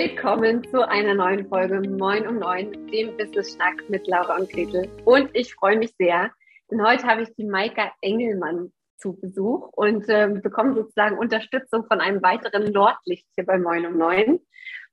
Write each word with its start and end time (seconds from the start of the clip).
Willkommen 0.00 0.62
zu 0.70 0.86
einer 0.86 1.12
neuen 1.12 1.48
Folge 1.48 1.80
Moin 1.80 2.24
um 2.28 2.38
Neun, 2.38 2.86
dem 2.86 3.16
Business 3.16 3.54
Schnack 3.54 3.82
mit 3.88 4.06
Laura 4.06 4.36
und 4.36 4.48
Gretel. 4.48 4.88
Und 5.04 5.28
ich 5.32 5.52
freue 5.56 5.76
mich 5.76 5.92
sehr, 5.98 6.30
denn 6.70 6.86
heute 6.86 7.02
habe 7.02 7.22
ich 7.22 7.34
die 7.34 7.44
Maika 7.44 7.90
Engelmann 8.00 8.72
zu 8.96 9.18
Besuch 9.18 9.70
und 9.72 10.08
äh, 10.08 10.28
bekommen 10.40 10.76
sozusagen 10.76 11.18
Unterstützung 11.18 11.84
von 11.86 12.00
einem 12.00 12.22
weiteren 12.22 12.70
Nordlicht 12.70 13.26
hier 13.34 13.44
bei 13.44 13.58
Moin 13.58 13.86
um 13.86 13.98
Neun. 13.98 14.38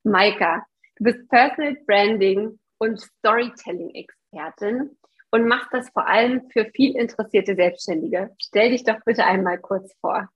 Maika, 0.02 0.66
du 0.96 1.04
bist 1.04 1.28
Personal 1.28 1.76
Branding 1.86 2.58
und 2.78 3.00
Storytelling-Expertin 3.00 4.90
und 5.30 5.46
machst 5.46 5.68
das 5.70 5.88
vor 5.90 6.08
allem 6.08 6.50
für 6.50 6.64
viel 6.74 6.96
interessierte 6.96 7.54
Selbstständige. 7.54 8.34
Stell 8.40 8.70
dich 8.70 8.82
doch 8.82 8.98
bitte 9.04 9.24
einmal 9.24 9.58
kurz 9.58 9.94
vor. 10.00 10.28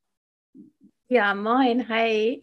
Ja, 1.13 1.35
moin, 1.35 1.89
hi. 1.89 2.41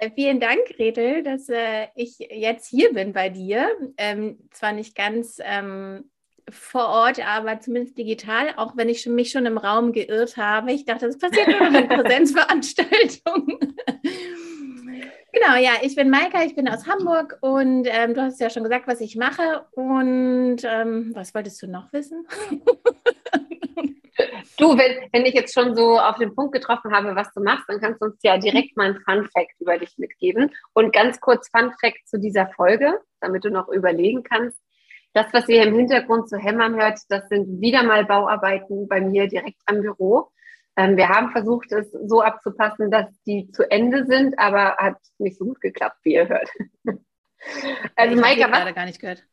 Äh, 0.00 0.10
vielen 0.16 0.40
Dank, 0.40 0.64
Gretel, 0.76 1.22
dass 1.22 1.48
äh, 1.48 1.86
ich 1.94 2.18
jetzt 2.18 2.66
hier 2.66 2.92
bin 2.92 3.12
bei 3.12 3.28
dir. 3.28 3.68
Ähm, 3.96 4.36
zwar 4.50 4.72
nicht 4.72 4.96
ganz 4.96 5.38
ähm, 5.40 6.10
vor 6.48 6.88
Ort, 6.88 7.24
aber 7.24 7.60
zumindest 7.60 7.96
digital, 7.96 8.48
auch 8.56 8.76
wenn 8.76 8.88
ich 8.88 9.06
mich 9.06 9.30
schon 9.30 9.46
im 9.46 9.58
Raum 9.58 9.92
geirrt 9.92 10.36
habe. 10.36 10.72
Ich 10.72 10.84
dachte, 10.86 11.06
das 11.06 11.18
passiert 11.18 11.46
nur 11.46 11.60
in 11.68 11.86
Präsenzveranstaltungen. 11.88 13.58
genau, 15.32 15.56
ja, 15.60 15.74
ich 15.82 15.94
bin 15.94 16.10
Maika, 16.10 16.42
ich 16.42 16.56
bin 16.56 16.68
aus 16.68 16.88
Hamburg 16.88 17.38
und 17.42 17.86
ähm, 17.88 18.14
du 18.14 18.22
hast 18.22 18.40
ja 18.40 18.50
schon 18.50 18.64
gesagt, 18.64 18.88
was 18.88 19.00
ich 19.00 19.14
mache. 19.14 19.66
Und 19.70 20.64
ähm, 20.64 21.12
was 21.14 21.32
wolltest 21.32 21.62
du 21.62 21.68
noch 21.68 21.92
wissen? 21.92 22.26
Du, 24.60 24.76
wenn, 24.76 25.08
wenn 25.12 25.24
ich 25.24 25.34
jetzt 25.34 25.54
schon 25.54 25.74
so 25.74 25.98
auf 25.98 26.16
den 26.18 26.34
Punkt 26.34 26.52
getroffen 26.52 26.92
habe, 26.92 27.16
was 27.16 27.32
du 27.32 27.40
machst, 27.40 27.64
dann 27.68 27.80
kannst 27.80 28.02
du 28.02 28.06
uns 28.06 28.18
ja 28.22 28.36
direkt 28.36 28.76
mal 28.76 28.90
ein 28.90 29.00
Fun 29.00 29.28
Fact 29.32 29.58
über 29.58 29.78
dich 29.78 29.96
mitgeben. 29.96 30.50
Und 30.74 30.92
ganz 30.92 31.18
kurz 31.20 31.48
Fun 31.48 31.72
Fact 31.80 32.06
zu 32.06 32.18
dieser 32.18 32.48
Folge, 32.48 33.00
damit 33.20 33.44
du 33.44 33.50
noch 33.50 33.68
überlegen 33.68 34.22
kannst. 34.22 34.58
Das, 35.14 35.32
was 35.32 35.48
ihr 35.48 35.62
im 35.62 35.74
Hintergrund 35.74 36.28
zu 36.28 36.36
hämmern 36.36 36.76
hört, 36.76 37.00
das 37.08 37.28
sind 37.28 37.60
wieder 37.60 37.82
mal 37.82 38.04
Bauarbeiten 38.04 38.86
bei 38.86 39.00
mir 39.00 39.28
direkt 39.28 39.60
am 39.64 39.80
Büro. 39.80 40.30
Ähm, 40.76 40.96
wir 40.96 41.08
haben 41.08 41.32
versucht, 41.32 41.72
es 41.72 41.90
so 41.90 42.20
abzupassen, 42.20 42.90
dass 42.90 43.06
die 43.26 43.50
zu 43.50 43.68
Ende 43.70 44.06
sind, 44.06 44.38
aber 44.38 44.76
hat 44.76 44.98
nicht 45.18 45.38
so 45.38 45.46
gut 45.46 45.60
geklappt, 45.60 45.96
wie 46.02 46.14
ihr 46.14 46.28
hört. 46.28 46.48
also, 47.96 48.14
ich 48.14 48.20
Maika, 48.20 48.50
was? 48.50 48.58
gerade 48.58 48.74
gar 48.74 48.86
nicht 48.86 49.00
gehört. 49.00 49.24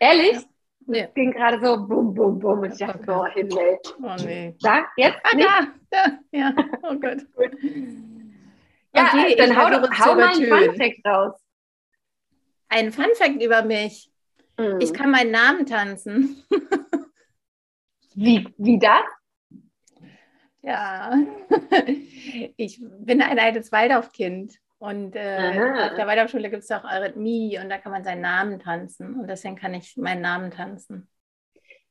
Ehrlich? 0.00 0.32
Ja. 0.32 0.51
Nee. 0.86 1.04
Es 1.08 1.14
ging 1.14 1.30
gerade 1.30 1.64
so 1.64 1.86
bum, 1.86 2.14
bum, 2.14 2.38
bum 2.38 2.60
und 2.60 2.72
ich 2.72 2.78
dachte, 2.78 3.00
okay. 3.00 3.12
oh 3.12 3.26
Himmel. 3.26 3.78
Oh 4.02 4.24
nee. 4.24 4.54
Da, 4.60 4.86
jetzt? 4.96 5.18
Ah, 5.22 5.36
nicht? 5.36 5.48
da, 5.90 6.18
ja, 6.32 6.54
oh 6.82 6.98
Gott. 6.98 7.18
ja, 8.94 9.04
okay, 9.06 9.36
dann 9.36 9.56
hau, 9.56 9.70
hau 9.70 10.14
mal 10.14 10.34
einen 10.34 10.46
Funfact 10.46 11.06
raus. 11.06 11.40
Ein 12.68 12.92
Funfact 12.92 13.42
über 13.42 13.62
mich. 13.62 14.10
Mhm. 14.58 14.80
Ich 14.80 14.92
kann 14.92 15.10
meinen 15.10 15.30
Namen 15.30 15.66
tanzen. 15.66 16.42
wie, 18.14 18.48
wie 18.56 18.78
das? 18.78 19.04
Ja, 20.62 21.12
ich 22.56 22.80
bin 22.80 23.20
ein 23.20 23.38
altes 23.38 23.72
Waldorfkind. 23.72 24.61
Und 24.82 25.14
äh, 25.14 25.60
auf 25.90 25.94
der 25.94 26.08
Waldorfschule 26.08 26.50
gibt 26.50 26.64
es 26.64 26.70
auch 26.72 26.82
Arrhythmie 26.82 27.56
und 27.62 27.70
da 27.70 27.78
kann 27.78 27.92
man 27.92 28.02
seinen 28.02 28.22
Namen 28.22 28.58
tanzen. 28.58 29.14
Und 29.14 29.28
deswegen 29.28 29.54
kann 29.54 29.74
ich 29.74 29.96
meinen 29.96 30.22
Namen 30.22 30.50
tanzen. 30.50 31.08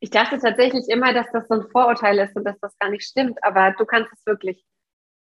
Ich 0.01 0.09
dachte 0.09 0.37
tatsächlich 0.39 0.89
immer, 0.89 1.13
dass 1.13 1.31
das 1.31 1.47
so 1.47 1.53
ein 1.53 1.69
Vorurteil 1.71 2.19
ist 2.19 2.35
und 2.35 2.43
dass 2.43 2.59
das 2.59 2.77
gar 2.79 2.89
nicht 2.89 3.07
stimmt, 3.07 3.41
aber 3.45 3.73
du 3.77 3.85
kannst 3.85 4.11
es 4.11 4.25
wirklich. 4.25 4.65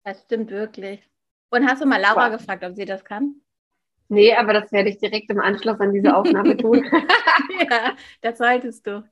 Das 0.03 0.23
stimmt 0.23 0.52
wirklich. 0.52 1.09
Und 1.52 1.66
hast 1.66 1.81
du 1.81 1.86
mal 1.86 2.02
Laura 2.02 2.30
wow. 2.30 2.38
gefragt, 2.38 2.66
ob 2.66 2.75
sie 2.75 2.83
das 2.83 3.05
kann? 3.05 3.36
Nee, 4.09 4.36
aber 4.36 4.52
das 4.52 4.70
werde 4.73 4.89
ich 4.89 4.98
direkt 4.98 5.30
im 5.30 5.39
Anschluss 5.39 5.80
an 5.80 5.94
diese 5.94 6.14
Aufnahme 6.14 6.58
tun. 6.58 6.83
ja, 7.71 7.95
das 8.20 8.39
solltest 8.39 8.86
du. 8.86 9.05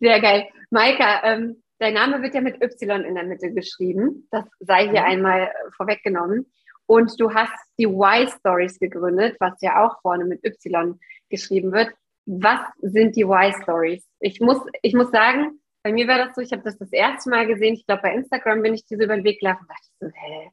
Sehr 0.00 0.20
geil. 0.22 0.48
Maika, 0.70 1.24
ähm, 1.24 1.62
dein 1.78 1.92
Name 1.92 2.22
wird 2.22 2.34
ja 2.34 2.40
mit 2.40 2.62
Y 2.62 3.04
in 3.04 3.16
der 3.16 3.24
Mitte 3.24 3.52
geschrieben. 3.52 4.26
Das 4.30 4.46
sei 4.60 4.88
hier 4.88 5.04
einmal 5.04 5.52
vorweggenommen. 5.76 6.50
Und 6.88 7.20
du 7.20 7.34
hast 7.34 7.52
die 7.78 7.84
Y-Stories 7.84 8.78
gegründet, 8.78 9.36
was 9.40 9.60
ja 9.60 9.84
auch 9.84 10.00
vorne 10.00 10.24
mit 10.24 10.42
Y 10.42 10.98
geschrieben 11.28 11.70
wird. 11.70 11.90
Was 12.24 12.60
sind 12.80 13.14
die 13.14 13.24
Y-Stories? 13.24 14.02
Ich 14.20 14.40
muss, 14.40 14.58
ich 14.80 14.94
muss 14.94 15.10
sagen, 15.10 15.60
bei 15.82 15.92
mir 15.92 16.08
war 16.08 16.16
das 16.16 16.34
so, 16.34 16.40
ich 16.40 16.50
habe 16.50 16.62
das 16.62 16.78
das 16.78 16.90
erste 16.90 17.28
Mal 17.28 17.46
gesehen. 17.46 17.74
Ich 17.74 17.86
glaube, 17.86 18.02
bei 18.02 18.14
Instagram 18.14 18.62
bin 18.62 18.72
ich 18.72 18.86
diese 18.86 19.04
über 19.04 19.16
den 19.16 19.24
Weg 19.24 19.40
gelaufen 19.40 19.66
und 19.66 19.70
dachte 19.70 19.86
so, 20.00 20.06
hä, 20.14 20.50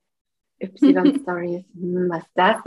Y-Stories, 0.62 1.66
hm, 1.74 2.10
was 2.10 2.24
ist 2.24 2.32
das? 2.36 2.58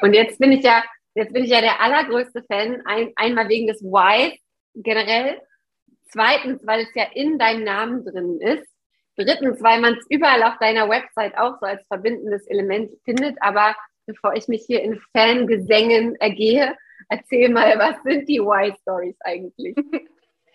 Und 0.00 0.14
jetzt 0.14 0.38
bin 0.38 0.52
ich 0.52 0.64
ja, 0.64 0.84
jetzt 1.14 1.32
bin 1.32 1.42
ich 1.42 1.50
ja 1.50 1.60
der 1.60 1.80
allergrößte 1.80 2.44
Fan, 2.44 2.82
ein, 2.86 3.12
einmal 3.16 3.48
wegen 3.48 3.66
des 3.66 3.82
Ys 3.82 4.38
generell. 4.74 5.40
Zweitens, 6.10 6.64
weil 6.64 6.82
es 6.82 6.94
ja 6.94 7.06
in 7.14 7.36
deinem 7.36 7.64
Namen 7.64 8.04
drin 8.04 8.40
ist. 8.40 8.77
Drittens, 9.18 9.60
weil 9.62 9.80
man 9.80 9.94
es 9.94 10.06
überall 10.08 10.44
auf 10.44 10.58
deiner 10.58 10.88
Website 10.88 11.36
auch 11.36 11.58
so 11.60 11.66
als 11.66 11.82
verbindendes 11.88 12.46
Element 12.46 12.92
findet. 13.04 13.36
Aber 13.40 13.74
bevor 14.06 14.34
ich 14.34 14.46
mich 14.46 14.64
hier 14.64 14.82
in 14.82 15.00
Fangesängen 15.12 16.14
ergehe, 16.16 16.76
erzähl 17.08 17.48
mal, 17.48 17.76
was 17.78 17.96
sind 18.04 18.28
die 18.28 18.38
Y-Stories 18.38 19.16
eigentlich? 19.20 19.76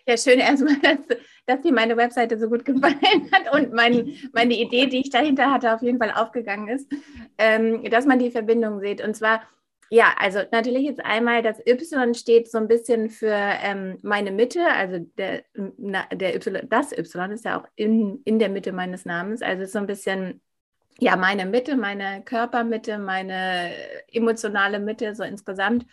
Ja, 0.05 0.17
schön 0.17 0.39
erstmal, 0.39 0.75
dass, 0.81 0.97
dass 1.45 1.61
dir 1.61 1.71
meine 1.71 1.95
Webseite 1.95 2.37
so 2.37 2.49
gut 2.49 2.65
gefallen 2.65 3.31
hat 3.31 3.53
und 3.53 3.71
mein, 3.71 4.13
meine 4.33 4.53
Idee, 4.53 4.87
die 4.87 4.99
ich 4.99 5.09
dahinter 5.09 5.49
hatte, 5.49 5.73
auf 5.73 5.81
jeden 5.81 5.97
Fall 5.97 6.11
aufgegangen 6.11 6.67
ist, 6.67 6.91
ähm, 7.37 7.89
dass 7.89 8.05
man 8.05 8.19
die 8.19 8.29
Verbindung 8.29 8.81
sieht. 8.81 9.01
Und 9.01 9.15
zwar 9.15 9.43
ja, 9.93 10.15
also 10.17 10.39
natürlich 10.51 10.85
jetzt 10.85 11.05
einmal 11.05 11.43
das 11.43 11.59
Y 11.67 12.15
steht 12.15 12.49
so 12.49 12.57
ein 12.57 12.67
bisschen 12.67 13.11
für 13.11 13.31
ähm, 13.31 13.99
meine 14.01 14.31
Mitte, 14.31 14.65
also 14.65 14.97
der, 15.19 15.43
na, 15.77 16.07
der 16.11 16.35
Y, 16.35 16.67
das 16.67 16.97
Y 16.97 17.31
ist 17.31 17.45
ja 17.45 17.61
auch 17.61 17.67
in, 17.75 18.19
in 18.25 18.39
der 18.39 18.49
Mitte 18.49 18.71
meines 18.71 19.05
Namens, 19.05 19.43
also 19.43 19.65
so 19.65 19.77
ein 19.77 19.85
bisschen 19.85 20.41
ja 20.97 21.15
meine 21.15 21.45
Mitte, 21.45 21.77
meine 21.77 22.23
Körpermitte, 22.23 22.97
meine 22.97 23.71
emotionale 24.11 24.79
Mitte 24.79 25.13
so 25.13 25.21
insgesamt. 25.21 25.85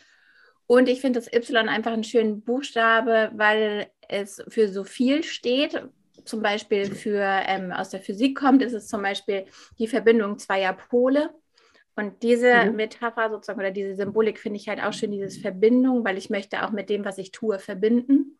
Und 0.66 0.88
ich 0.88 1.02
finde 1.02 1.20
das 1.20 1.30
Y 1.30 1.68
einfach 1.68 1.92
einen 1.92 2.04
schönen 2.04 2.40
Buchstabe, 2.42 3.30
weil 3.34 3.88
es 4.08 4.42
für 4.48 4.68
so 4.68 4.82
viel 4.82 5.24
steht. 5.24 5.78
Zum 6.24 6.40
Beispiel 6.40 6.94
für 6.94 7.22
ähm, 7.22 7.70
aus 7.70 7.90
der 7.90 8.00
Physik 8.00 8.38
kommt, 8.38 8.62
ist 8.62 8.72
es 8.72 8.88
zum 8.88 9.02
Beispiel 9.02 9.44
die 9.78 9.88
Verbindung 9.88 10.38
zweier 10.38 10.72
Pole. 10.72 11.34
Und 11.96 12.22
diese 12.22 12.66
mhm. 12.66 12.76
Metapher 12.76 13.30
sozusagen 13.30 13.60
oder 13.60 13.70
diese 13.70 13.94
Symbolik 13.94 14.38
finde 14.38 14.58
ich 14.58 14.68
halt 14.68 14.82
auch 14.82 14.92
schön, 14.92 15.10
dieses 15.10 15.38
Verbindung, 15.38 16.04
weil 16.04 16.18
ich 16.18 16.30
möchte 16.30 16.64
auch 16.64 16.70
mit 16.70 16.88
dem, 16.88 17.04
was 17.04 17.18
ich 17.18 17.32
tue, 17.32 17.58
verbinden. 17.58 18.38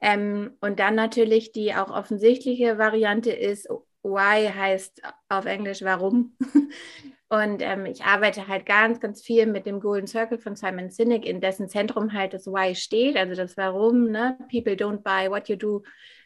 Ähm, 0.00 0.52
und 0.60 0.80
dann 0.80 0.94
natürlich 0.94 1.52
die 1.52 1.74
auch 1.74 1.90
offensichtliche 1.90 2.78
Variante 2.78 3.32
ist, 3.32 3.68
why 4.02 4.48
heißt 4.48 5.02
auf 5.28 5.46
Englisch 5.46 5.82
warum. 5.82 6.36
und 7.30 7.62
ähm, 7.62 7.86
ich 7.86 8.04
arbeite 8.04 8.46
halt 8.46 8.66
ganz, 8.66 9.00
ganz 9.00 9.22
viel 9.22 9.46
mit 9.46 9.66
dem 9.66 9.80
Golden 9.80 10.06
Circle 10.06 10.38
von 10.38 10.56
Simon 10.56 10.90
Sinek, 10.90 11.24
in 11.24 11.40
dessen 11.40 11.68
Zentrum 11.68 12.12
halt 12.12 12.34
das 12.34 12.46
Why 12.46 12.74
steht, 12.74 13.16
also 13.16 13.34
das 13.34 13.56
Warum. 13.56 14.10
Ne? 14.10 14.36
People 14.50 14.74
don't 14.74 15.02
buy 15.02 15.30
what 15.30 15.48
you 15.48 15.56
do, 15.56 15.82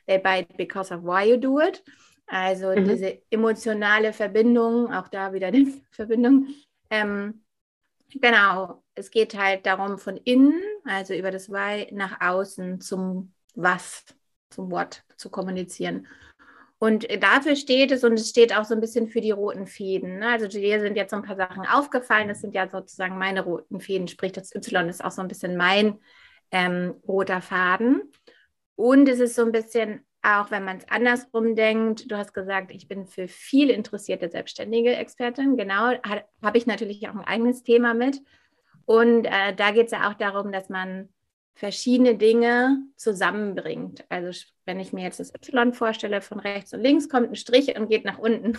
they 0.07 0.19
buy 0.19 0.41
it 0.41 0.57
because 0.57 0.93
of 0.93 1.03
why 1.05 1.31
you 1.31 1.37
do 1.37 1.61
it. 1.61 1.83
Also 2.29 2.69
mhm. 2.71 2.89
diese 2.89 3.23
emotionale 3.31 4.13
Verbindung, 4.13 4.93
auch 4.93 5.09
da 5.09 5.33
wieder 5.33 5.51
die 5.53 5.83
Verbindung. 5.91 6.49
Ähm, 6.91 7.43
genau, 8.09 8.83
es 8.95 9.11
geht 9.11 9.37
halt 9.37 9.67
darum, 9.67 9.99
von 9.99 10.17
innen, 10.19 10.61
also 10.85 11.15
über 11.15 11.31
das 11.31 11.51
Why, 11.51 11.89
nach 11.93 12.21
außen 12.21 12.81
zum 12.81 13.33
Was, 13.55 14.05
zum 14.51 14.71
What 14.71 15.03
zu 15.17 15.31
kommunizieren. 15.31 16.07
Und 16.81 17.09
dafür 17.21 17.57
steht 17.57 17.91
es 17.91 18.05
und 18.05 18.13
es 18.15 18.29
steht 18.29 18.57
auch 18.57 18.65
so 18.65 18.73
ein 18.73 18.81
bisschen 18.81 19.09
für 19.09 19.21
die 19.21 19.33
roten 19.33 19.67
Fäden. 19.67 20.21
Ne? 20.21 20.29
Also 20.29 20.47
dir 20.47 20.79
sind 20.79 20.97
jetzt 20.97 21.11
so 21.11 21.17
ein 21.17 21.25
paar 21.25 21.35
Sachen 21.35 21.67
aufgefallen. 21.67 22.29
Das 22.29 22.41
sind 22.41 22.55
ja 22.55 22.69
sozusagen 22.69 23.19
meine 23.19 23.43
roten 23.43 23.81
Fäden, 23.81 24.07
sprich 24.07 24.31
das 24.31 24.55
Y 24.55 24.89
ist 24.89 25.05
auch 25.05 25.11
so 25.11 25.21
ein 25.21 25.27
bisschen 25.27 25.57
mein 25.57 25.99
ähm, 26.53 26.95
roter 27.07 27.41
Faden. 27.43 28.13
Und 28.77 29.09
es 29.09 29.19
ist 29.19 29.35
so 29.35 29.43
ein 29.45 29.51
bisschen 29.51 30.07
auch 30.23 30.51
wenn 30.51 30.65
man 30.65 30.79
es 30.79 30.89
andersrum 30.89 31.55
denkt, 31.55 32.11
du 32.11 32.17
hast 32.17 32.35
gesagt, 32.35 32.73
ich 32.73 32.89
bin 32.89 33.07
für 33.07 33.29
viel 33.29 33.71
interessierte 33.71 34.29
selbstständige 34.29 34.97
Expertin. 34.97 35.57
Genau, 35.57 35.93
habe 36.43 36.59
ich 36.59 36.67
natürlich 36.67 37.09
auch 37.09 37.15
ein 37.15 37.25
eigenes 37.25 37.63
Thema 37.63 37.95
mit. 37.95 38.21
Und 38.85 39.27
äh, 39.27 39.55
da 39.55 39.71
geht 39.71 39.87
es 39.87 39.93
ja 39.93 40.09
auch 40.09 40.15
darum, 40.15 40.51
dass 40.51 40.69
man 40.69 41.09
verschiedene 41.55 42.17
Dinge 42.17 42.79
zusammenbringt. 42.97 44.05
Also 44.09 44.47
wenn 44.65 44.81
ich 44.81 44.93
mir 44.93 45.03
jetzt 45.03 45.21
das 45.21 45.35
Y 45.35 45.73
vorstelle, 45.73 46.21
von 46.21 46.41
rechts 46.41 46.73
und 46.73 46.81
links 46.81 47.09
kommt 47.09 47.31
ein 47.31 47.37
Strich 47.37 47.77
und 47.77 47.89
geht 47.89 48.05
nach 48.05 48.19
unten. 48.19 48.59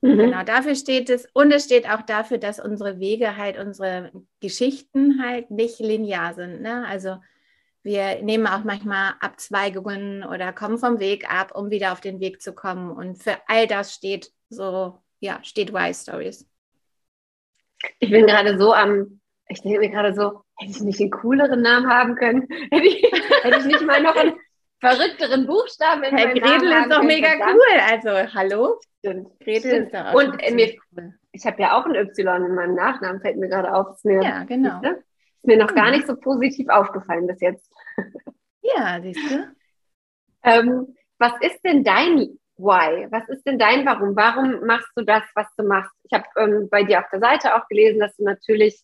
Mhm. 0.00 0.18
Genau, 0.18 0.42
dafür 0.42 0.74
steht 0.74 1.10
es. 1.10 1.26
Und 1.32 1.52
es 1.52 1.64
steht 1.64 1.88
auch 1.88 2.02
dafür, 2.02 2.38
dass 2.38 2.58
unsere 2.58 2.98
Wege 2.98 3.36
halt, 3.36 3.58
unsere 3.58 4.10
Geschichten 4.40 5.22
halt 5.22 5.50
nicht 5.50 5.78
linear 5.78 6.34
sind. 6.34 6.60
Ne? 6.60 6.86
Also 6.86 7.18
wir 7.82 8.22
nehmen 8.22 8.46
auch 8.46 8.64
manchmal 8.64 9.14
Abzweigungen 9.20 10.24
oder 10.24 10.52
kommen 10.52 10.78
vom 10.78 11.00
Weg 11.00 11.28
ab, 11.32 11.52
um 11.54 11.70
wieder 11.70 11.92
auf 11.92 12.00
den 12.00 12.20
Weg 12.20 12.40
zu 12.40 12.52
kommen. 12.54 12.90
Und 12.92 13.22
für 13.22 13.36
all 13.48 13.66
das 13.66 13.92
steht 13.94 14.30
so, 14.48 14.98
ja, 15.20 15.40
steht 15.42 15.70
Y 15.70 15.92
Stories. 15.94 16.48
Ich 17.98 18.10
bin 18.10 18.26
gerade 18.26 18.58
so 18.58 18.72
am, 18.72 19.20
Ich 19.48 19.62
denke 19.62 19.80
mir 19.80 19.90
gerade 19.90 20.14
so, 20.14 20.42
hätte 20.56 20.70
ich 20.70 20.80
nicht 20.80 21.00
einen 21.00 21.10
cooleren 21.10 21.62
Namen 21.62 21.88
haben 21.88 22.14
können? 22.14 22.46
Hätte 22.70 22.86
ich, 22.86 23.02
hätte 23.42 23.58
ich 23.58 23.64
nicht 23.64 23.82
mal 23.84 24.00
noch 24.00 24.14
einen 24.14 24.34
verrückteren 24.80 25.46
Buchstaben 25.46 26.04
in 26.04 26.16
Herr 26.16 26.28
meinem 26.28 26.38
Gretel 26.40 26.68
Namen 26.68 26.90
ist 26.90 26.96
doch 26.96 27.02
mega 27.02 27.28
können? 27.30 27.56
cool. 27.56 27.80
Also, 27.90 28.34
hallo? 28.34 28.80
Stimmt. 29.00 29.40
Gretel 29.40 29.70
Stimmt. 29.70 29.86
ist 29.86 29.94
doch 29.94 30.06
auch 30.06 30.14
Und 30.14 30.40
äh, 30.42 30.76
cool. 30.96 31.14
ich 31.32 31.44
habe 31.46 31.62
ja 31.62 31.76
auch 31.76 31.86
ein 31.86 31.94
Y 31.94 32.44
in 32.46 32.54
meinem 32.54 32.74
Nachnamen, 32.74 33.20
fällt 33.20 33.36
mir 33.38 33.48
gerade 33.48 33.74
auf. 33.74 33.98
Ja, 34.04 34.44
genau. 34.44 34.80
Siehste? 34.80 35.04
Ist 35.42 35.46
mir 35.46 35.56
noch 35.56 35.74
gar 35.74 35.86
Mhm. 35.86 35.92
nicht 35.92 36.06
so 36.06 36.16
positiv 36.16 36.68
aufgefallen 36.68 37.26
bis 37.26 37.40
jetzt. 37.40 37.70
Ja, 38.64 39.00
siehst 39.02 39.18
du? 39.28 39.44
Ähm, 40.44 40.94
was 41.18 41.32
ist 41.40 41.60
denn 41.64 41.82
dein 41.82 42.38
Why? 42.56 43.08
Was 43.10 43.28
ist 43.28 43.44
denn 43.44 43.58
dein 43.58 43.84
Warum? 43.84 44.14
Warum 44.14 44.64
machst 44.64 44.90
du 44.94 45.04
das, 45.04 45.24
was 45.34 45.48
du 45.56 45.64
machst? 45.64 45.90
Ich 46.04 46.12
habe 46.16 46.24
ähm, 46.36 46.68
bei 46.70 46.84
dir 46.84 47.00
auf 47.00 47.10
der 47.12 47.18
Seite 47.18 47.56
auch 47.56 47.66
gelesen, 47.66 47.98
dass 47.98 48.14
du 48.16 48.22
natürlich, 48.22 48.80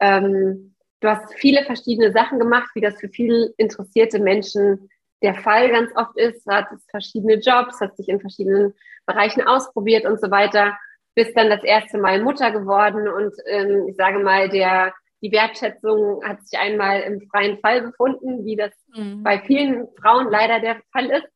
ähm, 0.00 0.74
du 1.00 1.08
hast 1.08 1.34
viele 1.34 1.62
verschiedene 1.66 2.10
Sachen 2.10 2.38
gemacht, 2.38 2.70
wie 2.74 2.80
das 2.80 2.98
für 2.98 3.10
viele 3.10 3.52
interessierte 3.58 4.18
Menschen 4.18 4.88
der 5.22 5.34
Fall 5.34 5.68
ganz 5.68 5.94
oft 5.94 6.16
ist. 6.16 6.46
Du 6.46 6.50
hattest 6.52 6.90
verschiedene 6.90 7.34
Jobs, 7.34 7.82
hast 7.82 7.98
dich 7.98 8.08
in 8.08 8.20
verschiedenen 8.20 8.72
Bereichen 9.04 9.42
ausprobiert 9.46 10.06
und 10.06 10.18
so 10.22 10.30
weiter, 10.30 10.74
bist 11.14 11.36
dann 11.36 11.50
das 11.50 11.64
erste 11.64 11.98
Mal 11.98 12.22
Mutter 12.22 12.50
geworden 12.50 13.08
und 13.08 13.34
ähm, 13.44 13.88
ich 13.88 13.96
sage 13.96 14.20
mal, 14.20 14.48
der 14.48 14.94
die 15.22 15.32
Wertschätzung 15.32 16.22
hat 16.24 16.46
sich 16.46 16.58
einmal 16.58 17.00
im 17.00 17.28
freien 17.28 17.58
Fall 17.58 17.82
befunden, 17.82 18.44
wie 18.44 18.56
das 18.56 18.72
Mhm. 18.94 19.22
bei 19.22 19.40
vielen 19.40 19.88
Frauen 20.00 20.30
leider 20.30 20.60
der 20.60 20.80
Fall 20.92 21.06
ist. 21.10 21.28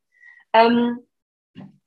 Ähm, 0.52 0.98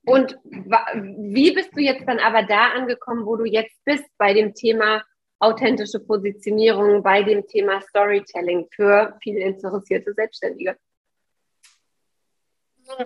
und 0.05 0.37
wie 0.43 1.51
bist 1.51 1.75
du 1.75 1.81
jetzt 1.81 2.07
dann 2.07 2.19
aber 2.19 2.43
da 2.43 2.69
angekommen, 2.75 3.25
wo 3.25 3.35
du 3.37 3.45
jetzt 3.45 3.83
bist 3.85 4.05
bei 4.17 4.33
dem 4.33 4.53
Thema 4.53 5.03
authentische 5.39 5.99
Positionierung, 5.99 7.01
bei 7.01 7.23
dem 7.23 7.45
Thema 7.47 7.81
Storytelling 7.81 8.67
für 8.71 9.17
viele 9.23 9.39
interessierte 9.39 10.13
Selbstständige? 10.13 10.77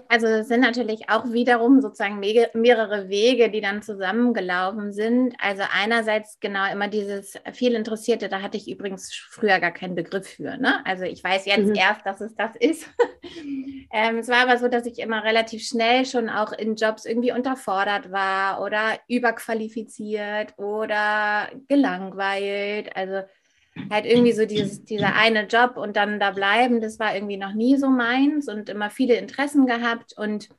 Also 0.09 0.27
es 0.27 0.47
sind 0.49 0.61
natürlich 0.61 1.09
auch 1.09 1.31
wiederum 1.31 1.81
sozusagen 1.81 2.19
mehrere 2.19 3.07
Wege, 3.09 3.49
die 3.49 3.61
dann 3.61 3.81
zusammengelaufen 3.81 4.91
sind. 4.91 5.35
Also 5.39 5.63
einerseits 5.71 6.39
genau 6.39 6.69
immer 6.71 6.87
dieses 6.89 7.39
viel 7.53 7.75
Interessierte, 7.75 8.27
da 8.29 8.41
hatte 8.41 8.57
ich 8.57 8.69
übrigens 8.69 9.13
früher 9.15 9.59
gar 9.59 9.71
keinen 9.71 9.95
Begriff 9.95 10.27
für. 10.27 10.57
Ne? 10.57 10.85
Also 10.85 11.03
ich 11.05 11.23
weiß 11.23 11.45
jetzt 11.45 11.67
Mhm. 11.69 11.75
erst, 11.75 12.05
dass 12.05 12.19
es 12.21 12.35
das 12.35 12.55
ist. 12.57 12.89
ähm, 13.93 14.17
es 14.17 14.27
war 14.27 14.41
aber 14.47 14.57
so, 14.57 14.67
dass 14.67 14.85
ich 14.85 14.99
immer 14.99 15.23
relativ 15.23 15.65
schnell 15.65 16.05
schon 16.05 16.29
auch 16.29 16.51
in 16.51 16.75
Jobs 16.75 17.05
irgendwie 17.05 17.31
unterfordert 17.31 18.11
war 18.11 18.61
oder 18.61 18.99
überqualifiziert 19.07 20.53
oder 20.57 21.49
gelangweilt. 21.67 22.95
Also 22.95 23.21
halt 23.89 24.05
irgendwie 24.05 24.33
so 24.33 24.45
dieses, 24.45 24.83
dieser 24.83 25.15
eine 25.15 25.45
Job 25.45 25.77
und 25.77 25.95
dann 25.95 26.19
da 26.19 26.31
bleiben, 26.31 26.81
das 26.81 26.99
war 26.99 27.15
irgendwie 27.15 27.37
noch 27.37 27.53
nie 27.53 27.77
so 27.77 27.89
meins 27.89 28.47
und 28.47 28.69
immer 28.69 28.89
viele 28.89 29.15
Interessen 29.15 29.65
gehabt 29.65 30.13
und 30.17 30.49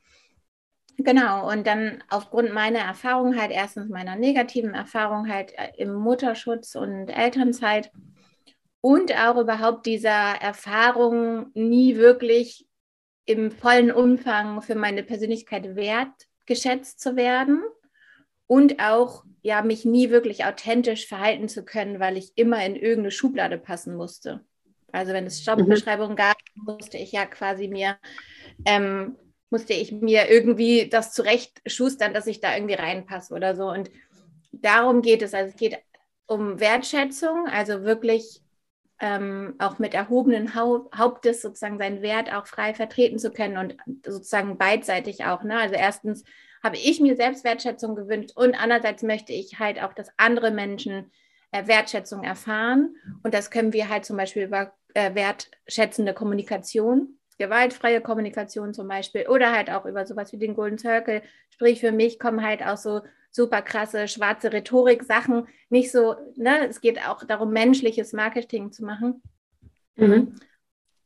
genau, 0.96 1.50
und 1.50 1.66
dann 1.66 2.02
aufgrund 2.08 2.52
meiner 2.52 2.80
Erfahrung 2.80 3.38
halt, 3.38 3.50
erstens 3.50 3.88
meiner 3.88 4.16
negativen 4.16 4.74
Erfahrung 4.74 5.28
halt 5.28 5.52
äh, 5.58 5.70
im 5.76 5.94
Mutterschutz 5.94 6.74
und 6.74 7.08
Elternzeit 7.08 7.90
und 8.80 9.14
auch 9.18 9.36
überhaupt 9.36 9.86
dieser 9.86 10.10
Erfahrung 10.40 11.50
nie 11.54 11.96
wirklich 11.96 12.66
im 13.26 13.50
vollen 13.50 13.92
Umfang 13.92 14.62
für 14.62 14.74
meine 14.74 15.02
Persönlichkeit 15.02 15.76
wertgeschätzt 15.76 17.00
zu 17.00 17.16
werden 17.16 17.62
und 18.50 18.80
auch 18.80 19.22
ja 19.42 19.62
mich 19.62 19.84
nie 19.84 20.10
wirklich 20.10 20.44
authentisch 20.44 21.06
verhalten 21.06 21.48
zu 21.48 21.64
können, 21.64 22.00
weil 22.00 22.16
ich 22.16 22.32
immer 22.34 22.66
in 22.66 22.74
irgendeine 22.74 23.12
Schublade 23.12 23.58
passen 23.58 23.94
musste. 23.94 24.44
Also 24.90 25.12
wenn 25.12 25.24
es 25.24 25.46
Jobbeschreibungen 25.46 26.16
gab, 26.16 26.36
musste 26.56 26.98
ich 26.98 27.12
ja 27.12 27.26
quasi 27.26 27.68
mir 27.68 27.96
ähm, 28.64 29.14
musste 29.50 29.72
ich 29.72 29.92
mir 29.92 30.28
irgendwie 30.28 30.88
das 30.88 31.12
zurecht 31.12 31.62
schustern, 31.64 32.12
dass 32.12 32.26
ich 32.26 32.40
da 32.40 32.56
irgendwie 32.56 32.74
reinpasse 32.74 33.34
oder 33.34 33.54
so. 33.54 33.70
Und 33.70 33.88
darum 34.50 35.00
geht 35.00 35.22
es. 35.22 35.32
Also 35.32 35.50
es 35.50 35.56
geht 35.56 35.78
um 36.26 36.58
Wertschätzung, 36.58 37.46
also 37.46 37.84
wirklich 37.84 38.42
ähm, 38.98 39.54
auch 39.60 39.78
mit 39.78 39.94
erhobenen 39.94 40.56
Hau 40.56 40.90
Hauptes 40.92 41.40
sozusagen 41.40 41.78
seinen 41.78 42.02
Wert 42.02 42.32
auch 42.32 42.48
frei 42.48 42.74
vertreten 42.74 43.20
zu 43.20 43.30
können 43.30 43.56
und 43.58 43.76
sozusagen 44.04 44.58
beidseitig 44.58 45.24
auch. 45.24 45.44
Ne? 45.44 45.56
Also 45.56 45.76
erstens 45.76 46.24
habe 46.62 46.76
ich 46.76 47.00
mir 47.00 47.16
selbst 47.16 47.44
Wertschätzung 47.44 47.94
gewünscht 47.94 48.32
und 48.34 48.54
andererseits 48.54 49.02
möchte 49.02 49.32
ich 49.32 49.58
halt 49.58 49.82
auch, 49.82 49.92
dass 49.92 50.10
andere 50.16 50.50
Menschen 50.50 51.10
äh, 51.52 51.66
Wertschätzung 51.66 52.22
erfahren. 52.22 52.94
Und 53.22 53.34
das 53.34 53.50
können 53.50 53.72
wir 53.72 53.88
halt 53.88 54.04
zum 54.04 54.16
Beispiel 54.16 54.44
über 54.44 54.72
äh, 54.94 55.14
wertschätzende 55.14 56.14
Kommunikation, 56.14 57.18
gewaltfreie 57.38 58.00
Kommunikation 58.00 58.74
zum 58.74 58.88
Beispiel 58.88 59.26
oder 59.28 59.52
halt 59.52 59.70
auch 59.70 59.86
über 59.86 60.06
sowas 60.06 60.32
wie 60.32 60.38
den 60.38 60.54
Golden 60.54 60.78
Circle. 60.78 61.22
Sprich, 61.50 61.80
für 61.80 61.92
mich 61.92 62.18
kommen 62.18 62.44
halt 62.44 62.62
auch 62.62 62.76
so 62.76 63.00
super 63.30 63.62
krasse 63.62 64.08
schwarze 64.08 64.52
Rhetorik-Sachen 64.52 65.46
nicht 65.70 65.92
so, 65.92 66.16
ne, 66.36 66.68
es 66.68 66.80
geht 66.80 66.98
auch 67.06 67.24
darum, 67.24 67.52
menschliches 67.52 68.12
Marketing 68.12 68.72
zu 68.72 68.84
machen. 68.84 69.22
Mhm. 69.96 70.34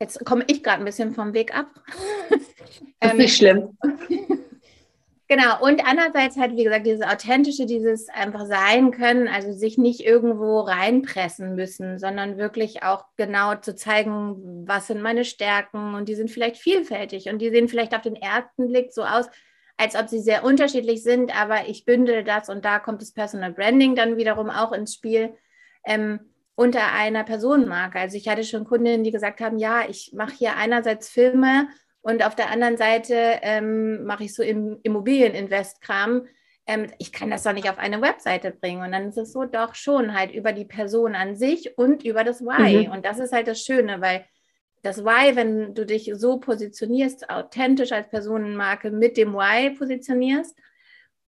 Jetzt 0.01 0.25
komme 0.25 0.45
ich 0.49 0.63
gerade 0.63 0.79
ein 0.81 0.87
bisschen 0.87 1.15
vom 1.15 1.35
Weg 1.35 1.57
ab. 1.57 1.69
Das 3.01 3.13
ist 3.13 3.19
nicht 3.19 3.37
schlimm. 3.37 3.77
Genau, 5.35 5.61
und 5.61 5.85
andererseits 5.85 6.37
halt, 6.37 6.53
wie 6.53 6.63
gesagt, 6.63 6.87
dieses 6.87 7.05
authentische, 7.05 7.67
dieses 7.67 8.09
einfach 8.09 8.47
sein 8.47 8.93
können, 8.93 9.27
also 9.27 9.51
sich 9.53 9.79
nicht 9.79 10.07
irgendwo 10.07 10.61
reinpressen 10.61 11.57
müssen, 11.57 11.99
sondern 11.99 12.39
wirklich 12.39 12.85
auch 12.85 13.05
genau 13.17 13.57
zu 13.57 13.75
zeigen, 13.75 14.65
was 14.69 14.87
sind 14.87 15.03
meine 15.03 15.25
Stärken 15.25 15.97
und 15.97 16.09
die 16.09 16.15
sind 16.15 16.31
vielleicht 16.31 16.57
vielfältig 16.59 17.29
und 17.31 17.41
die 17.41 17.51
sehen 17.51 17.67
vielleicht 17.67 17.97
auf 17.97 18.03
den 18.03 18.15
ersten 18.15 18.69
Blick 18.69 18.93
so 18.93 19.03
aus, 19.03 19.27
als 19.77 19.97
ob 19.97 20.09
sie 20.09 20.21
sehr 20.21 20.45
unterschiedlich 20.45 21.03
sind, 21.03 21.37
aber 21.37 21.67
ich 21.67 21.85
bündel 21.85 22.23
das 22.23 22.49
und 22.49 22.65
da 22.65 22.79
kommt 22.79 23.03
das 23.03 23.13
Personal 23.13 23.53
Branding 23.53 23.97
dann 23.97 24.17
wiederum 24.17 24.51
auch 24.51 24.71
ins 24.71 24.95
Spiel. 24.95 25.35
Ähm, 25.85 26.21
unter 26.57 26.93
einer 26.93 27.25
Personenmarke. 27.25 27.99
Also 27.99 28.17
ich 28.17 28.29
hatte 28.29 28.45
schon 28.45 28.65
Kundinnen, 28.65 29.03
die 29.03 29.11
gesagt 29.11 29.41
haben, 29.41 29.59
ja, 29.59 29.83
ich 29.89 30.13
mache 30.15 30.35
hier 30.35 30.55
einerseits 30.57 31.09
Filme 31.09 31.67
und 32.05 32.23
auf 32.23 32.37
der 32.37 32.51
anderen 32.51 32.77
Seite 32.77 33.15
ähm, 33.41 34.05
mache 34.05 34.25
ich 34.25 34.35
so 34.35 34.43
im 34.43 34.79
Immobilieninvest-Kram. 34.83 36.27
Ähm, 36.67 36.89
ich 36.99 37.13
kann 37.13 37.31
das 37.31 37.45
doch 37.45 37.55
nicht 37.55 37.71
auf 37.71 37.79
eine 37.79 38.03
Webseite 38.03 38.51
bringen. 38.51 38.83
Und 38.83 38.93
dann 38.93 39.09
ist 39.09 39.17
es 39.17 39.33
so, 39.33 39.47
doch 39.47 39.75
schon 39.75 40.13
halt 40.13 40.31
über 40.31 40.53
die 40.53 40.67
Person 40.67 41.15
an 41.15 41.35
sich 41.35 41.79
und 41.79 42.05
über 42.05 42.23
das 42.23 42.43
Why. 42.43 42.87
Mhm. 42.87 42.93
Und 42.93 43.07
das 43.07 43.19
ist 43.19 43.33
halt 43.33 43.49
das 43.49 43.63
Schöne, 43.63 44.03
weil 44.03 44.27
das 44.83 45.03
Why, 45.03 45.35
wenn 45.35 45.75
du 45.75 45.87
dich 45.87 46.13
so 46.15 46.39
positionierst, 46.39 47.31
authentisch 47.31 47.93
als 47.93 48.11
Personenmarke 48.11 48.91
mit 48.91 49.17
dem 49.17 49.33
Why 49.33 49.71
positionierst, 49.71 50.55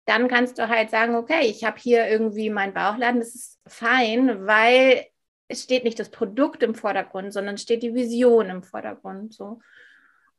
dann 0.05 0.29
kannst 0.29 0.59
du 0.59 0.69
halt 0.69 0.91
sagen, 0.91 1.15
okay, 1.15 1.47
ich 1.47 1.65
habe 1.65 1.79
hier 1.79 2.07
irgendwie 2.09 2.51
meinen 2.51 2.75
Bauchladen, 2.75 3.21
das 3.21 3.35
ist 3.35 3.59
fein, 3.67 4.47
weil 4.47 5.07
es 5.49 5.63
steht 5.63 5.85
nicht 5.85 5.99
das 5.99 6.11
Produkt 6.11 6.63
im 6.63 6.75
Vordergrund, 6.75 7.33
sondern 7.33 7.57
steht 7.57 7.83
die 7.83 7.95
Vision 7.95 8.51
im 8.51 8.63
Vordergrund. 8.63 9.33
So. 9.33 9.61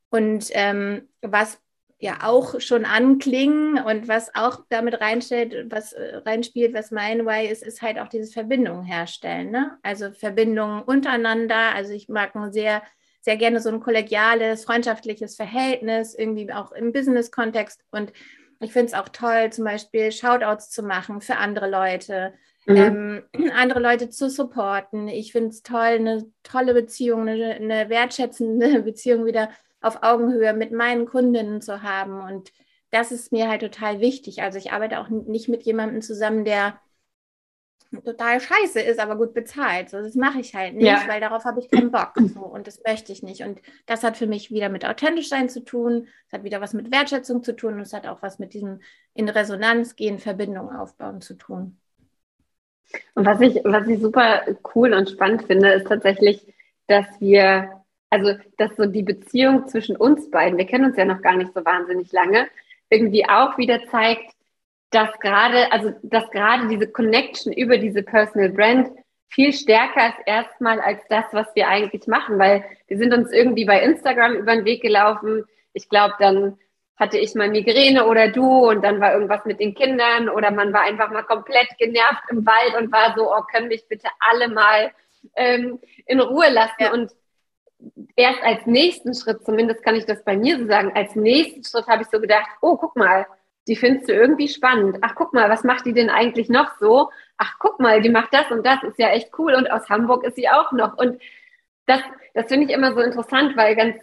Und 0.10 0.50
ähm, 0.52 1.08
was 1.22 1.60
ja 2.00 2.20
auch 2.24 2.60
schon 2.62 2.86
anklingen 2.86 3.78
und 3.84 4.08
was 4.08 4.34
auch 4.34 4.62
damit 4.70 5.02
reinstellt, 5.02 5.70
was 5.70 5.94
äh, 5.94 6.18
reinspielt, 6.26 6.74
was 6.74 6.92
mein 6.92 7.26
Why 7.26 7.48
ist, 7.48 7.62
ist 7.62 7.82
halt 7.82 8.00
auch 8.00 8.08
dieses 8.08 8.34
Verbindungen 8.34 8.84
herstellen. 8.84 9.52
Ne? 9.52 9.78
Also 9.84 10.12
Verbindungen 10.12 10.82
untereinander. 10.82 11.76
Also 11.76 11.92
ich 11.92 12.08
mag 12.08 12.36
ein 12.36 12.54
sehr, 12.54 12.82
sehr 13.22 13.36
gerne 13.36 13.60
so 13.60 13.70
ein 13.70 13.82
kollegiales, 13.82 14.64
freundschaftliches 14.64 15.36
Verhältnis, 15.36 16.16
irgendwie 16.16 16.52
auch 16.54 16.72
im 16.72 16.94
Business-Kontext. 16.94 17.84
Und 17.92 18.14
ich 18.62 18.72
finde 18.72 18.88
es 18.88 18.94
auch 18.94 19.10
toll, 19.10 19.52
zum 19.52 19.66
Beispiel 19.66 20.12
Shoutouts 20.12 20.70
zu 20.70 20.84
machen 20.84 21.20
für 21.20 21.36
andere 21.36 21.70
Leute, 21.70 22.34
Mhm. 22.70 23.24
ähm, 23.34 23.52
andere 23.56 23.80
Leute 23.80 24.10
zu 24.10 24.30
supporten. 24.30 25.08
Ich 25.08 25.32
finde 25.32 25.50
es 25.50 25.64
toll, 25.64 25.80
eine 25.80 26.26
tolle 26.44 26.74
Beziehung, 26.74 27.28
eine, 27.28 27.56
eine 27.56 27.90
wertschätzende 27.90 28.82
Beziehung 28.84 29.26
wieder 29.26 29.50
auf 29.82 30.04
Augenhöhe 30.04 30.54
mit 30.54 30.72
meinen 30.72 31.06
Kundinnen 31.06 31.62
zu 31.62 31.84
haben. 31.84 32.22
Und 32.22 32.52
das 32.92 33.12
ist 33.12 33.32
mir 33.32 33.48
halt 33.50 33.62
total 33.62 34.00
wichtig. 34.00 34.42
Also 34.42 34.58
ich 34.58 34.72
arbeite 34.72 35.00
auch 35.00 35.10
nicht 35.10 35.48
mit 35.50 35.64
jemandem 35.64 36.02
zusammen, 36.02 36.46
der 36.46 36.80
total 38.06 38.40
scheiße 38.40 38.80
ist, 38.82 39.00
aber 39.00 39.16
gut 39.16 39.34
bezahlt. 39.34 39.90
So, 39.90 40.00
das 40.02 40.14
mache 40.14 40.40
ich 40.40 40.54
halt 40.54 40.76
nicht, 40.76 40.86
Ja. 40.86 41.04
weil 41.08 41.20
darauf 41.20 41.44
habe 41.46 41.60
ich 41.60 41.70
keinen 41.72 41.92
Bock. 41.92 42.14
So, 42.36 42.42
und 42.42 42.68
das 42.68 42.80
möchte 42.86 43.12
ich 43.12 43.24
nicht. 43.24 43.42
Und 43.44 43.62
das 43.88 44.04
hat 44.04 44.16
für 44.18 44.28
mich 44.28 44.52
wieder 44.52 44.70
mit 44.70 44.86
authentisch 44.86 45.28
sein 45.30 45.50
zu 45.50 45.64
tun. 45.64 46.08
Es 46.28 46.34
hat 46.34 46.44
wieder 46.44 46.62
was 46.62 46.74
mit 46.74 46.92
Wertschätzung 46.92 47.44
zu 47.44 47.56
tun. 47.56 47.74
Und 47.76 47.82
es 47.82 47.94
hat 47.94 48.06
auch 48.06 48.22
was 48.22 48.38
mit 48.38 48.54
diesem 48.54 48.82
in 49.16 49.28
Resonanz 49.28 49.96
gehen, 49.96 50.20
Verbindung 50.20 50.72
aufbauen 50.72 51.22
zu 51.22 51.34
tun. 51.34 51.80
Und 53.16 53.26
was 53.26 53.42
ich, 53.42 53.56
was 53.64 53.88
ich 53.88 54.00
super 54.00 54.44
cool 54.76 54.94
und 54.94 55.10
spannend 55.10 55.44
finde, 55.44 55.72
ist 55.74 55.88
tatsächlich, 55.88 56.46
dass 56.88 57.06
wir, 57.20 57.79
also, 58.10 58.34
dass 58.58 58.76
so 58.76 58.86
die 58.86 59.04
Beziehung 59.04 59.68
zwischen 59.68 59.96
uns 59.96 60.30
beiden, 60.32 60.58
wir 60.58 60.66
kennen 60.66 60.86
uns 60.86 60.98
ja 60.98 61.06
noch 61.06 61.22
gar 61.22 61.36
nicht 61.36 61.54
so 61.54 61.64
wahnsinnig 61.64 62.12
lange, 62.12 62.48
irgendwie 62.90 63.28
auch 63.28 63.58
wieder 63.58 63.86
zeigt, 63.88 64.34
dass 64.92 65.12
gerade, 65.20 65.72
also, 65.72 65.94
dass 66.02 66.30
gerade 66.32 66.68
diese 66.68 66.88
Connection 66.92 67.54
über 67.54 67.78
diese 67.78 68.02
Personal 68.02 68.50
Brand 68.50 68.90
viel 69.30 69.54
stärker 69.54 70.10
ist 70.10 70.26
erstmal 70.26 70.80
als 70.80 71.02
das, 71.08 71.26
was 71.32 71.48
wir 71.54 71.68
eigentlich 71.68 72.08
machen, 72.08 72.40
weil 72.40 72.66
wir 72.88 72.98
sind 72.98 73.14
uns 73.14 73.32
irgendwie 73.32 73.66
bei 73.66 73.82
Instagram 73.82 74.34
über 74.34 74.56
den 74.56 74.66
Weg 74.66 74.82
gelaufen. 74.82 75.46
Ich 75.74 75.88
glaube, 75.88 76.16
dann 76.18 76.58
hatte 76.96 77.18
ich 77.18 77.36
mal 77.36 77.50
Migräne 77.50 78.08
oder 78.08 78.30
du 78.30 78.70
und 78.70 78.84
dann 78.84 79.00
war 79.00 79.14
irgendwas 79.14 79.46
mit 79.46 79.60
den 79.60 79.76
Kindern 79.76 80.28
oder 80.30 80.52
man 80.52 80.74
war 80.74 80.82
einfach 80.82 81.12
mal 81.12 81.24
komplett 81.24 81.68
genervt 81.78 82.24
im 82.30 82.46
Wald 82.46 82.76
und 82.78 82.92
war 82.92 83.14
so, 83.16 83.32
oh, 83.32 83.42
können 83.52 83.70
mich 83.70 83.88
bitte 83.88 84.10
alle 84.20 84.50
mal 84.50 84.92
ähm, 85.36 85.80
in 86.08 86.20
Ruhe 86.20 86.50
lassen. 86.50 86.74
Ja. 86.80 86.92
Und 86.92 87.12
erst 88.20 88.44
als 88.44 88.66
nächsten 88.66 89.14
Schritt, 89.16 89.44
zumindest 89.46 89.84
kann 89.84 89.96
ich 89.96 90.06
das 90.06 90.24
bei 90.24 90.38
mir 90.38 90.58
so 90.60 90.68
sagen, 90.68 90.92
als 90.96 91.16
nächsten 91.16 91.64
Schritt 91.64 91.88
habe 91.88 92.04
ich 92.04 92.10
so 92.10 92.20
gedacht, 92.20 92.48
oh, 92.62 92.78
guck 92.78 92.96
mal, 92.96 93.26
die 93.68 93.76
findest 93.76 94.10
du 94.10 94.14
irgendwie 94.14 94.48
spannend. 94.48 94.98
Ach, 95.02 95.14
guck 95.16 95.34
mal, 95.34 95.50
was 95.50 95.64
macht 95.64 95.86
die 95.86 95.94
denn 95.94 96.10
eigentlich 96.10 96.50
noch 96.50 96.78
so? 96.80 97.10
Ach, 97.38 97.56
guck 97.60 97.80
mal, 97.80 98.02
die 98.02 98.10
macht 98.10 98.34
das 98.34 98.50
und 98.52 98.66
das, 98.66 98.84
ist 98.84 99.00
ja 99.00 99.10
echt 99.10 99.32
cool 99.38 99.54
und 99.54 99.72
aus 99.72 99.90
Hamburg 99.90 100.24
ist 100.26 100.36
sie 100.36 100.50
auch 100.50 100.72
noch. 100.72 100.98
Und 100.98 101.22
das, 101.86 102.02
das 102.34 102.48
finde 102.48 102.68
ich 102.68 102.74
immer 102.74 102.94
so 102.94 103.02
interessant, 103.02 103.56
weil 103.58 103.76
ganz 103.76 103.96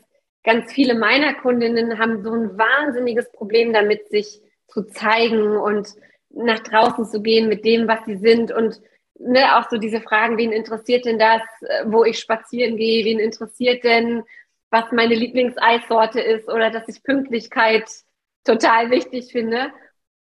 ganz 0.47 0.73
viele 0.73 0.95
meiner 0.95 1.35
Kundinnen 1.35 1.99
haben 1.99 2.23
so 2.23 2.33
ein 2.33 2.57
wahnsinniges 2.57 3.31
Problem 3.33 3.73
damit, 3.73 4.09
sich 4.09 4.41
zu 4.69 4.85
zeigen 4.85 5.57
und 5.57 5.89
nach 6.31 6.61
draußen 6.61 7.05
zu 7.05 7.21
gehen 7.21 7.49
mit 7.49 7.65
dem, 7.65 7.89
was 7.89 7.99
sie 8.07 8.17
sind 8.17 8.53
und 8.53 8.81
ne, 9.19 9.57
auch 9.57 9.69
so 9.71 9.79
diese 9.79 10.01
Fragen, 10.01 10.39
wen 10.39 10.53
interessiert 10.53 11.05
denn 11.05 11.19
das, 11.19 11.43
wo 11.85 12.05
ich 12.05 12.19
spazieren 12.19 12.77
gehe, 12.77 13.05
wen 13.05 13.19
interessiert 13.19 13.85
denn, 13.85 14.25
was 14.71 14.91
meine 14.93 15.15
Lieblingseissorte 15.15 16.21
ist 16.21 16.49
oder 16.49 16.71
dass 16.71 16.89
ich 16.89 17.03
Pünktlichkeit 17.03 17.89
total 18.45 18.91
wichtig 18.91 19.33
finde. 19.33 19.73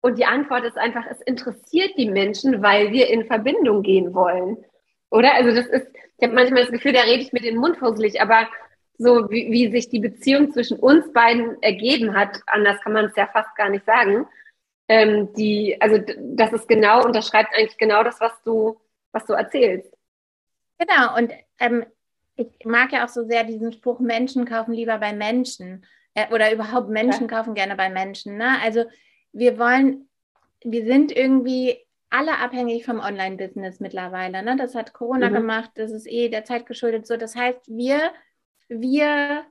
Und 0.01 0.17
die 0.17 0.25
Antwort 0.25 0.65
ist 0.65 0.77
einfach, 0.77 1.05
es 1.09 1.21
interessiert 1.21 1.91
die 1.97 2.09
Menschen, 2.09 2.61
weil 2.61 2.91
wir 2.91 3.09
in 3.09 3.25
Verbindung 3.25 3.83
gehen 3.83 4.13
wollen. 4.13 4.57
Oder? 5.09 5.33
Also 5.35 5.55
das 5.55 5.67
ist, 5.67 5.87
ich 6.17 6.23
habe 6.23 6.35
manchmal 6.35 6.63
das 6.63 6.71
Gefühl, 6.71 6.93
da 6.93 7.01
rede 7.01 7.23
ich 7.23 7.33
mit 7.33 7.43
den 7.43 7.57
Mund 7.57 7.77
fusselig, 7.77 8.21
aber 8.21 8.47
so 8.97 9.29
wie, 9.29 9.51
wie 9.51 9.71
sich 9.71 9.89
die 9.89 9.99
Beziehung 9.99 10.51
zwischen 10.51 10.77
uns 10.77 11.11
beiden 11.13 11.61
ergeben 11.61 12.15
hat, 12.15 12.41
anders 12.47 12.79
kann 12.81 12.93
man 12.93 13.05
es 13.05 13.15
ja 13.15 13.27
fast 13.27 13.55
gar 13.55 13.69
nicht 13.69 13.85
sagen. 13.85 14.27
Ähm, 14.87 15.33
die, 15.33 15.77
also 15.79 15.99
das 16.19 16.51
ist 16.53 16.67
genau, 16.67 17.05
unterschreibt 17.05 17.55
eigentlich 17.55 17.77
genau 17.77 18.03
das, 18.03 18.19
was 18.19 18.33
du, 18.43 18.79
was 19.13 19.25
du 19.25 19.33
erzählst. 19.33 19.95
Genau, 20.77 21.15
und 21.17 21.31
ähm, 21.59 21.85
ich 22.35 22.65
mag 22.65 22.91
ja 22.91 23.05
auch 23.05 23.09
so 23.09 23.23
sehr 23.25 23.45
diesen 23.45 23.71
Spruch, 23.71 23.99
Menschen 23.99 24.45
kaufen 24.45 24.73
lieber 24.73 24.97
bei 24.97 25.13
Menschen. 25.13 25.85
Äh, 26.13 26.33
oder 26.33 26.51
überhaupt 26.51 26.89
Menschen 26.89 27.27
ja. 27.29 27.37
kaufen 27.37 27.53
gerne 27.53 27.75
bei 27.75 27.89
Menschen. 27.89 28.37
Ne? 28.37 28.57
Also 28.61 28.83
wir 29.31 29.57
wollen, 29.57 30.09
wir 30.63 30.85
sind 30.85 31.15
irgendwie 31.15 31.77
alle 32.09 32.37
abhängig 32.39 32.85
vom 32.85 32.99
Online-Business 32.99 33.79
mittlerweile. 33.79 34.43
Ne? 34.43 34.57
Das 34.57 34.75
hat 34.75 34.93
Corona 34.93 35.29
mhm. 35.29 35.35
gemacht, 35.35 35.71
das 35.75 35.91
ist 35.91 36.07
eh 36.07 36.27
der 36.27 36.43
Zeit 36.43 36.65
geschuldet 36.65 37.07
so. 37.07 37.15
Das 37.15 37.35
heißt, 37.35 37.61
wir 37.67 38.11
wir 38.81 39.45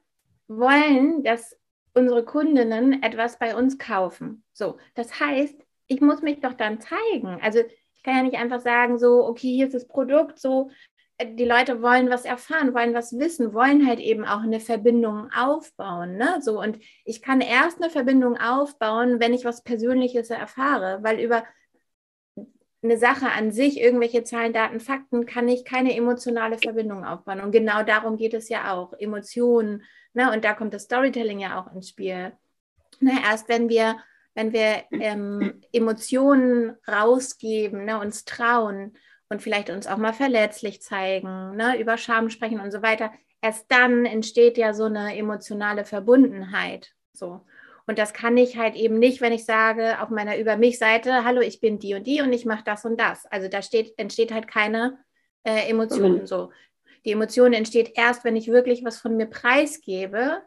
wollen, 0.49 1.23
dass 1.23 1.57
unsere 1.95 2.25
Kundinnen 2.25 3.03
etwas 3.03 3.39
bei 3.39 3.55
uns 3.55 3.79
kaufen. 3.79 4.45
So, 4.53 4.79
das 4.95 5.21
heißt, 5.21 5.57
ich 5.87 6.01
muss 6.01 6.23
mich 6.23 6.41
doch 6.41 6.55
dann 6.55 6.81
zeigen. 6.81 7.39
Also 7.43 7.61
ich 8.03 8.05
kann 8.05 8.17
ja 8.17 8.23
nicht 8.25 8.37
einfach 8.37 8.61
sagen, 8.61 8.99
so, 8.99 9.25
okay, 9.25 9.49
hier 9.55 9.67
ist 9.67 9.75
das 9.75 9.87
Produkt, 9.87 10.41
so, 10.41 10.71
äh, 11.19 11.35
die 11.37 11.45
Leute 11.45 11.83
wollen 11.83 12.11
was 12.11 12.25
erfahren, 12.25 12.75
wollen 12.75 12.95
was 12.95 13.17
wissen, 13.17 13.55
wollen 13.55 13.87
halt 13.87 14.01
eben 14.01 14.25
auch 14.25 14.43
eine 14.43 14.59
Verbindung 14.59 15.31
aufbauen. 15.33 16.17
Ne? 16.17 16.39
So, 16.41 16.61
und 16.61 16.81
ich 17.05 17.23
kann 17.23 17.41
erst 17.41 17.81
eine 17.81 17.91
Verbindung 17.91 18.37
aufbauen, 18.39 19.21
wenn 19.21 19.35
ich 19.35 19.45
was 19.45 19.63
Persönliches 19.63 20.31
erfahre, 20.31 20.99
weil 21.03 21.21
über 21.21 21.45
eine 22.83 22.99
Sache 22.99 23.31
an 23.31 23.53
sich, 23.53 23.79
irgendwelche 23.81 24.25
Zahlen, 24.25 24.53
Daten, 24.53 24.81
Fakten, 24.81 25.25
kann 25.25 25.47
ich 25.47 25.65
keine 25.65 25.95
emotionale 25.95 26.59
Verbindung 26.59 27.05
aufbauen. 27.05 27.41
Und 27.41 27.53
genau 27.53 27.85
darum 27.85 28.17
geht 28.17 28.35
es 28.35 28.49
ja 28.49 28.73
auch. 28.75 28.93
Emotionen, 28.95 29.85
ne? 30.13 30.33
und 30.33 30.45
da 30.45 30.55
kommt 30.55 30.75
das 30.75 30.85
Storytelling 30.85 31.39
ja 31.39 31.61
auch 31.61 31.73
ins 31.73 31.91
Spiel. 31.91 32.33
Ne? 32.99 33.13
Erst 33.25 33.49
wenn 33.49 33.69
wir, 33.69 33.99
wenn 34.35 34.53
wir 34.53 34.85
ähm, 34.93 35.63
Emotionen 35.73 36.77
rausgeben, 36.89 37.85
ne? 37.85 37.99
uns 38.01 38.25
trauen 38.25 38.97
und 39.29 39.43
vielleicht 39.43 39.71
uns 39.71 39.87
auch 39.87 39.99
mal 39.99 40.13
verletzlich 40.13 40.83
zeigen, 40.83 41.57
ne? 41.57 41.79
über 41.79 41.97
Scham 41.99 42.31
sprechen 42.31 42.61
und 42.61 42.71
so 42.71 42.83
weiter, 42.83 43.13
erst 43.41 43.71
dann 43.71 44.07
entsteht 44.07 44.57
ja 44.57 44.73
so 44.73 44.85
eine 44.85 45.17
emotionale 45.17 45.85
Verbundenheit. 45.85 46.93
So. 47.13 47.41
Und 47.87 47.99
das 47.99 48.13
kann 48.13 48.37
ich 48.37 48.57
halt 48.57 48.77
eben 48.77 48.99
nicht, 48.99 49.21
wenn 49.21 49.33
ich 49.33 49.45
sage 49.45 50.01
auf 50.01 50.09
meiner 50.09 50.39
Über 50.39 50.57
mich-Seite, 50.57 51.25
hallo, 51.25 51.41
ich 51.41 51.61
bin 51.61 51.79
die 51.79 51.95
und 51.95 52.07
die 52.07 52.23
und 52.23 52.33
ich 52.33 52.47
mache 52.47 52.65
das 52.65 52.85
und 52.85 52.99
das. 52.99 53.27
Also 53.27 53.49
da 53.49 53.61
steht, 53.61 53.99
entsteht 53.99 54.33
halt 54.33 54.47
keine 54.47 54.99
äh, 55.43 55.69
Emotion. 55.69 56.21
Mhm. 56.21 56.27
So. 56.27 56.53
Die 57.05 57.11
Emotion 57.11 57.53
entsteht 57.53 57.93
erst, 57.97 58.25
wenn 58.25 58.37
ich 58.37 58.49
wirklich 58.49 58.85
was 58.85 59.01
von 59.01 59.17
mir 59.17 59.27
preisgebe, 59.27 60.43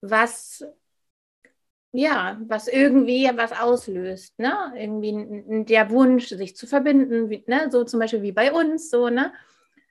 was 0.00 0.64
ja, 1.92 2.38
was 2.46 2.68
irgendwie 2.68 3.28
was 3.34 3.52
auslöst, 3.52 4.38
ne? 4.38 4.72
Irgendwie 4.76 5.64
der 5.64 5.90
Wunsch, 5.90 6.28
sich 6.28 6.56
zu 6.56 6.66
verbinden, 6.66 7.30
wie, 7.30 7.42
ne? 7.46 7.68
So 7.70 7.84
zum 7.84 8.00
Beispiel 8.00 8.22
wie 8.22 8.32
bei 8.32 8.52
uns, 8.52 8.90
so, 8.90 9.08
ne? 9.08 9.32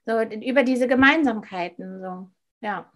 So 0.05 0.21
über 0.21 0.63
diese 0.63 0.87
Gemeinsamkeiten, 0.87 2.01
so, 2.01 2.29
ja. 2.61 2.91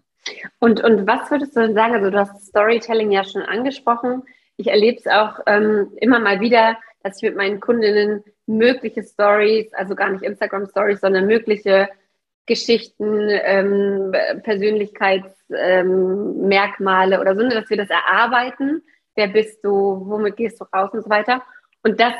Und, 0.58 0.82
und 0.82 1.06
was 1.06 1.30
würdest 1.30 1.54
du 1.56 1.72
sagen? 1.74 1.94
Also, 1.94 2.10
du 2.10 2.18
hast 2.18 2.46
Storytelling 2.46 3.10
ja 3.10 3.24
schon 3.24 3.42
angesprochen. 3.42 4.22
Ich 4.56 4.68
erlebe 4.68 4.98
es 4.98 5.06
auch 5.06 5.40
ähm, 5.46 5.92
immer 6.00 6.18
mal 6.18 6.40
wieder, 6.40 6.78
dass 7.02 7.18
ich 7.18 7.24
mit 7.24 7.36
meinen 7.36 7.60
Kundinnen 7.60 8.24
mögliche 8.46 9.02
Stories, 9.02 9.74
also 9.74 9.94
gar 9.94 10.08
nicht 10.10 10.22
Instagram-Stories, 10.22 11.00
sondern 11.00 11.26
mögliche 11.26 11.90
Geschichten, 12.46 13.28
ähm, 13.30 14.14
Persönlichkeitsmerkmale 14.42 17.16
ähm, 17.16 17.20
oder 17.20 17.36
so, 17.36 17.42
ne, 17.42 17.50
dass 17.50 17.68
wir 17.68 17.76
das 17.76 17.90
erarbeiten. 17.90 18.82
Wer 19.14 19.28
bist 19.28 19.64
du? 19.64 19.70
Womit 20.06 20.36
gehst 20.36 20.60
du 20.60 20.64
raus 20.64 20.90
und 20.92 21.02
so 21.02 21.10
weiter? 21.10 21.42
Und 21.82 22.00
das, 22.00 22.14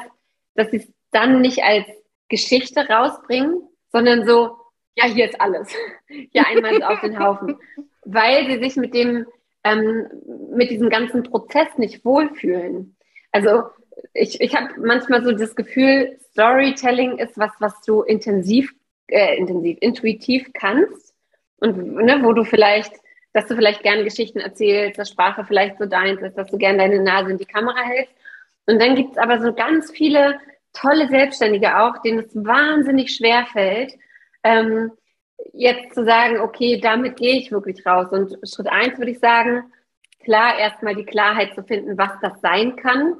dass 0.55 0.71
sie 0.71 0.79
es 0.79 0.93
dann 1.11 1.41
nicht 1.41 1.63
als 1.63 1.87
Geschichte 2.29 2.87
rausbringen, 2.89 3.63
sondern 3.93 4.27
so, 4.27 4.57
ja, 4.97 5.07
hier 5.07 5.29
ist 5.29 5.41
alles. 5.41 5.69
Hier 6.07 6.47
einmal 6.47 6.83
auf 6.83 7.01
den 7.01 7.19
Haufen 7.19 7.59
weil 8.05 8.47
sie 8.47 8.59
sich 8.59 8.77
mit 8.77 8.95
dem, 8.95 9.27
ähm, 9.65 10.07
mit 10.51 10.71
diesem 10.71 10.91
ganzen 10.91 11.23
Prozess 11.23 11.69
nicht 11.79 12.05
wohlfühlen. 12.05 12.97
Also 13.33 13.65
ich, 14.13 14.41
ich 14.41 14.55
habe 14.55 14.69
manchmal 14.79 15.25
so 15.25 15.33
das 15.33 15.57
Gefühl, 15.57 16.19
Storytelling 16.33 17.19
ist 17.19 17.39
was, 17.39 17.53
was 17.61 17.81
du 17.83 18.03
intensiv, 18.03 18.73
äh, 19.09 19.37
intensiv, 19.37 19.79
intuitiv 19.81 20.51
kannst 20.53 21.15
und 21.59 21.95
ne, 21.95 22.21
wo 22.23 22.33
du 22.33 22.45
vielleicht, 22.45 22.93
dass 23.35 23.47
du 23.47 23.57
vielleicht 23.57 23.83
gerne 23.83 24.05
Geschichten 24.05 24.38
erzählst, 24.38 24.99
dass 24.99 25.11
Sprache 25.11 25.45
vielleicht 25.45 25.76
so 25.79 25.87
deins 25.87 26.23
ist, 26.23 26.38
dass 26.38 26.50
du 26.50 26.57
gerne 26.57 26.79
deine 26.79 27.03
Nase 27.03 27.33
in 27.33 27.38
die 27.38 27.45
Kamera 27.45 27.83
hältst. 27.83 28.14
Und 28.67 28.81
dann 28.81 28.95
gibt's 28.95 29.19
aber 29.19 29.41
so 29.41 29.53
ganz 29.53 29.91
viele 29.91 30.38
tolle 30.73 31.09
Selbstständige 31.09 31.79
auch, 31.79 32.00
denen 32.03 32.21
es 32.21 32.35
wahnsinnig 32.35 33.14
schwer 33.14 33.45
fällt, 33.53 33.93
ähm, 34.45 34.93
jetzt 35.53 35.95
zu 35.95 36.05
sagen, 36.05 36.41
okay, 36.41 36.81
damit 36.81 37.17
gehe 37.17 37.37
ich 37.37 37.50
wirklich 37.50 37.85
raus. 37.85 38.09
Und 38.12 38.38
Schritt 38.49 38.69
eins 38.69 38.99
würde 38.99 39.11
ich 39.11 39.19
sagen, 39.19 39.64
klar, 40.23 40.57
erstmal 40.59 40.95
die 40.95 41.05
Klarheit 41.05 41.55
zu 41.55 41.64
finden, 41.64 41.99
was 41.99 42.12
das 42.23 42.41
sein 42.41 42.76
kann. 42.76 43.17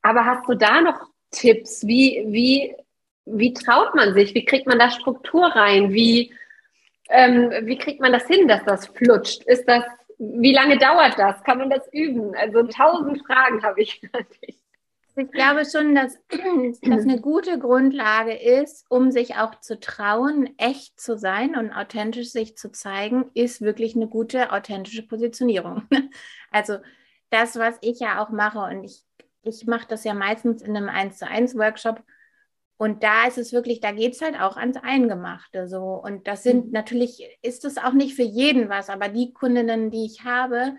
Aber 0.00 0.24
hast 0.24 0.48
du 0.48 0.54
da 0.54 0.80
noch 0.80 0.98
Tipps? 1.30 1.86
Wie, 1.86 2.24
wie, 2.26 2.74
wie 3.26 3.52
traut 3.52 3.94
man 3.94 4.14
sich? 4.14 4.34
Wie 4.34 4.46
kriegt 4.46 4.66
man 4.66 4.78
da 4.78 4.90
Struktur 4.90 5.46
rein? 5.46 5.92
Wie, 5.92 6.32
ähm, 7.08 7.50
wie 7.62 7.78
kriegt 7.78 8.00
man 8.00 8.12
das 8.12 8.26
hin, 8.26 8.48
dass 8.48 8.64
das 8.64 8.86
flutscht? 8.86 9.42
Ist 9.44 9.68
das, 9.68 9.84
wie 10.18 10.52
lange 10.52 10.78
dauert 10.78 11.18
das? 11.18 11.42
Kann 11.44 11.58
man 11.58 11.70
das 11.70 11.88
üben? 11.92 12.34
Also 12.34 12.62
tausend 12.64 13.24
Fragen 13.26 13.62
habe 13.62 13.80
ich. 13.82 14.00
Ich 15.18 15.32
glaube 15.32 15.64
schon, 15.64 15.96
dass 15.96 16.16
das 16.82 17.02
eine 17.02 17.20
gute 17.20 17.58
Grundlage 17.58 18.34
ist, 18.34 18.86
um 18.88 19.10
sich 19.10 19.34
auch 19.34 19.58
zu 19.60 19.80
trauen, 19.80 20.54
echt 20.58 21.00
zu 21.00 21.18
sein 21.18 21.56
und 21.56 21.72
authentisch 21.72 22.30
sich 22.30 22.56
zu 22.56 22.70
zeigen, 22.70 23.28
ist 23.34 23.60
wirklich 23.60 23.96
eine 23.96 24.06
gute, 24.06 24.52
authentische 24.52 25.06
Positionierung. 25.06 25.82
Also 26.50 26.78
das, 27.28 27.58
was 27.58 27.76
ich 27.82 28.00
ja 28.00 28.24
auch 28.24 28.30
mache 28.30 28.60
und 28.60 28.82
ich, 28.82 29.04
ich 29.42 29.66
mache 29.66 29.86
das 29.86 30.02
ja 30.04 30.14
meistens 30.14 30.62
in 30.62 30.74
einem 30.74 30.88
1 30.88 31.18
zu 31.18 31.28
1 31.28 31.58
Workshop 31.58 32.02
und 32.78 33.02
da 33.02 33.26
ist 33.26 33.38
es 33.38 33.52
wirklich, 33.52 33.80
da 33.80 33.90
geht 33.90 34.14
es 34.14 34.22
halt 34.22 34.40
auch 34.40 34.56
ans 34.56 34.76
Eingemachte 34.76 35.66
so. 35.66 35.94
Und 35.94 36.28
das 36.28 36.44
sind 36.44 36.66
mhm. 36.66 36.72
natürlich, 36.72 37.28
ist 37.42 37.64
es 37.64 37.76
auch 37.76 37.92
nicht 37.92 38.14
für 38.14 38.22
jeden 38.22 38.68
was, 38.68 38.88
aber 38.88 39.08
die 39.08 39.32
Kundinnen, 39.32 39.90
die 39.90 40.06
ich 40.06 40.24
habe, 40.24 40.76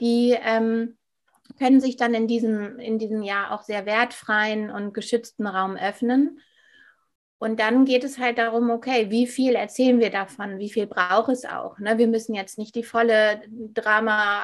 die 0.00 0.34
ähm, 0.42 0.96
können 1.58 1.80
sich 1.80 1.96
dann 1.96 2.14
in 2.14 2.26
diesem, 2.26 2.78
in 2.78 2.98
diesem 2.98 3.22
Jahr 3.22 3.52
auch 3.52 3.62
sehr 3.62 3.84
wertfreien 3.84 4.70
und 4.70 4.94
geschützten 4.94 5.46
Raum 5.46 5.76
öffnen. 5.76 6.40
Und 7.38 7.60
dann 7.60 7.84
geht 7.84 8.04
es 8.04 8.18
halt 8.18 8.38
darum, 8.38 8.70
okay, 8.70 9.10
wie 9.10 9.26
viel 9.26 9.54
erzählen 9.54 10.00
wir 10.00 10.10
davon? 10.10 10.58
Wie 10.58 10.70
viel 10.70 10.86
braucht 10.86 11.30
es 11.30 11.44
auch? 11.44 11.78
Ne? 11.78 11.98
Wir 11.98 12.08
müssen 12.08 12.34
jetzt 12.34 12.56
nicht 12.56 12.74
die 12.76 12.84
volle 12.84 13.42
Drama 13.74 14.42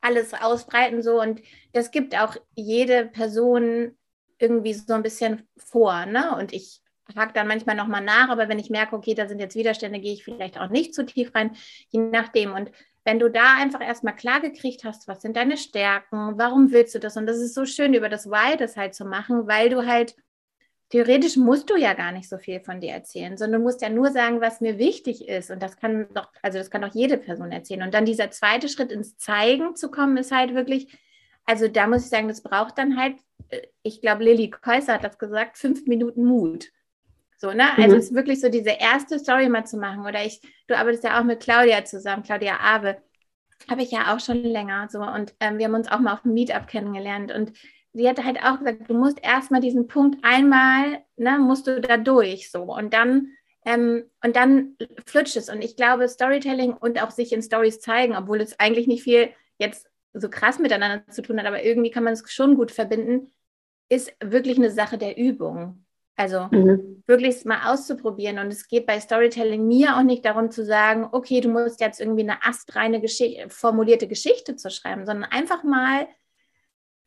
alles 0.00 0.34
ausbreiten 0.34 1.00
so 1.00 1.20
und 1.20 1.40
das 1.72 1.92
gibt 1.92 2.18
auch 2.18 2.36
jede 2.56 3.06
Person 3.06 3.96
irgendwie 4.42 4.74
so 4.74 4.94
ein 4.94 5.02
bisschen 5.02 5.48
vor. 5.56 6.06
Ne? 6.06 6.36
Und 6.36 6.52
ich 6.52 6.80
hake 7.16 7.32
dann 7.32 7.48
manchmal 7.48 7.76
nochmal 7.76 8.02
nach, 8.02 8.28
aber 8.28 8.48
wenn 8.48 8.58
ich 8.58 8.70
merke, 8.70 8.96
okay, 8.96 9.14
da 9.14 9.26
sind 9.28 9.38
jetzt 9.38 9.56
Widerstände, 9.56 10.00
gehe 10.00 10.12
ich 10.12 10.24
vielleicht 10.24 10.58
auch 10.58 10.68
nicht 10.68 10.94
zu 10.94 11.04
tief 11.04 11.34
rein, 11.34 11.56
je 11.88 12.00
nachdem. 12.00 12.52
Und 12.54 12.70
wenn 13.04 13.18
du 13.18 13.28
da 13.28 13.56
einfach 13.56 13.80
erstmal 13.80 14.14
klar 14.14 14.40
gekriegt 14.40 14.84
hast, 14.84 15.08
was 15.08 15.22
sind 15.22 15.36
deine 15.36 15.56
Stärken, 15.56 16.38
warum 16.38 16.70
willst 16.70 16.94
du 16.94 17.00
das? 17.00 17.16
Und 17.16 17.26
das 17.26 17.38
ist 17.38 17.54
so 17.54 17.64
schön, 17.66 17.94
über 17.94 18.08
das 18.08 18.30
Why 18.30 18.56
das 18.56 18.76
halt 18.76 18.94
zu 18.94 19.04
machen, 19.04 19.46
weil 19.46 19.70
du 19.70 19.86
halt 19.86 20.14
theoretisch 20.90 21.36
musst 21.36 21.70
du 21.70 21.76
ja 21.76 21.94
gar 21.94 22.12
nicht 22.12 22.28
so 22.28 22.36
viel 22.36 22.60
von 22.60 22.80
dir 22.80 22.92
erzählen, 22.92 23.36
sondern 23.38 23.60
du 23.60 23.64
musst 23.64 23.80
ja 23.80 23.88
nur 23.88 24.10
sagen, 24.10 24.40
was 24.40 24.60
mir 24.60 24.78
wichtig 24.78 25.26
ist. 25.26 25.50
Und 25.50 25.62
das 25.62 25.78
kann 25.78 26.06
doch, 26.12 26.28
also 26.42 26.58
das 26.58 26.70
kann 26.70 26.82
doch 26.82 26.94
jede 26.94 27.16
Person 27.16 27.50
erzählen. 27.50 27.82
Und 27.82 27.94
dann 27.94 28.04
dieser 28.04 28.30
zweite 28.30 28.68
Schritt 28.68 28.92
ins 28.92 29.16
Zeigen 29.16 29.74
zu 29.74 29.90
kommen, 29.90 30.18
ist 30.18 30.32
halt 30.32 30.54
wirklich, 30.54 30.98
also 31.46 31.68
da 31.68 31.86
muss 31.86 32.04
ich 32.04 32.10
sagen, 32.10 32.28
das 32.28 32.42
braucht 32.42 32.78
dann 32.78 32.96
halt, 32.96 33.16
äh, 33.48 33.62
ich 33.82 34.00
glaube, 34.00 34.24
Lilly 34.24 34.50
Käuser 34.50 34.94
hat 34.94 35.04
das 35.04 35.18
gesagt, 35.18 35.58
fünf 35.58 35.86
Minuten 35.86 36.24
Mut. 36.24 36.70
So, 37.42 37.50
ne? 37.52 37.76
Also 37.76 37.94
mhm. 37.94 37.98
es 37.98 38.04
ist 38.04 38.14
wirklich 38.14 38.40
so 38.40 38.48
diese 38.48 38.70
erste 38.70 39.18
Story 39.18 39.48
mal 39.48 39.66
zu 39.66 39.76
machen. 39.76 40.06
Oder 40.06 40.24
ich, 40.24 40.40
du 40.68 40.76
arbeitest 40.76 41.02
ja 41.02 41.18
auch 41.18 41.24
mit 41.24 41.40
Claudia 41.40 41.84
zusammen, 41.84 42.22
Claudia 42.22 42.58
Awe. 42.60 43.02
Habe 43.68 43.82
ich 43.82 43.90
ja 43.90 44.14
auch 44.14 44.20
schon 44.20 44.44
länger 44.44 44.86
so. 44.88 45.00
Und 45.00 45.34
ähm, 45.40 45.58
wir 45.58 45.66
haben 45.66 45.74
uns 45.74 45.90
auch 45.90 45.98
mal 45.98 46.14
auf 46.14 46.22
dem 46.22 46.34
Meetup 46.34 46.68
kennengelernt. 46.68 47.32
Und 47.32 47.52
sie 47.92 48.08
hatte 48.08 48.24
halt 48.24 48.38
auch 48.44 48.60
gesagt, 48.60 48.88
du 48.88 48.94
musst 48.94 49.18
erstmal 49.22 49.60
diesen 49.60 49.88
Punkt 49.88 50.18
einmal, 50.22 51.02
ne, 51.16 51.38
musst 51.40 51.66
du 51.66 51.80
da 51.80 51.96
durch 51.96 52.48
so. 52.48 52.62
Und 52.62 52.94
dann, 52.94 53.32
ähm, 53.64 54.04
und 54.24 54.36
dann 54.36 54.76
flutscht 55.04 55.36
es. 55.36 55.48
Und 55.48 55.62
ich 55.62 55.74
glaube, 55.74 56.08
Storytelling 56.08 56.72
und 56.74 57.02
auch 57.02 57.10
sich 57.10 57.32
in 57.32 57.42
Stories 57.42 57.80
zeigen, 57.80 58.16
obwohl 58.16 58.40
es 58.40 58.58
eigentlich 58.60 58.86
nicht 58.86 59.02
viel 59.02 59.30
jetzt 59.58 59.88
so 60.14 60.28
krass 60.28 60.58
miteinander 60.58 61.06
zu 61.08 61.22
tun 61.22 61.38
hat, 61.38 61.46
aber 61.46 61.64
irgendwie 61.64 61.90
kann 61.90 62.04
man 62.04 62.12
es 62.12 62.30
schon 62.30 62.56
gut 62.56 62.70
verbinden, 62.70 63.32
ist 63.88 64.12
wirklich 64.22 64.58
eine 64.58 64.70
Sache 64.70 64.98
der 64.98 65.16
Übung. 65.16 65.84
Also 66.14 66.48
mhm. 66.50 67.02
wirklich 67.06 67.44
mal 67.44 67.72
auszuprobieren. 67.72 68.38
Und 68.38 68.52
es 68.52 68.68
geht 68.68 68.86
bei 68.86 69.00
Storytelling 69.00 69.66
mir 69.66 69.96
auch 69.96 70.02
nicht 70.02 70.24
darum 70.24 70.50
zu 70.50 70.64
sagen, 70.64 71.08
okay, 71.10 71.40
du 71.40 71.48
musst 71.48 71.80
jetzt 71.80 72.00
irgendwie 72.00 72.22
eine 72.22 72.44
astreine 72.44 73.00
Geschichte, 73.00 73.48
formulierte 73.48 74.06
Geschichte 74.06 74.56
zu 74.56 74.70
schreiben, 74.70 75.06
sondern 75.06 75.30
einfach 75.30 75.64
mal 75.64 76.06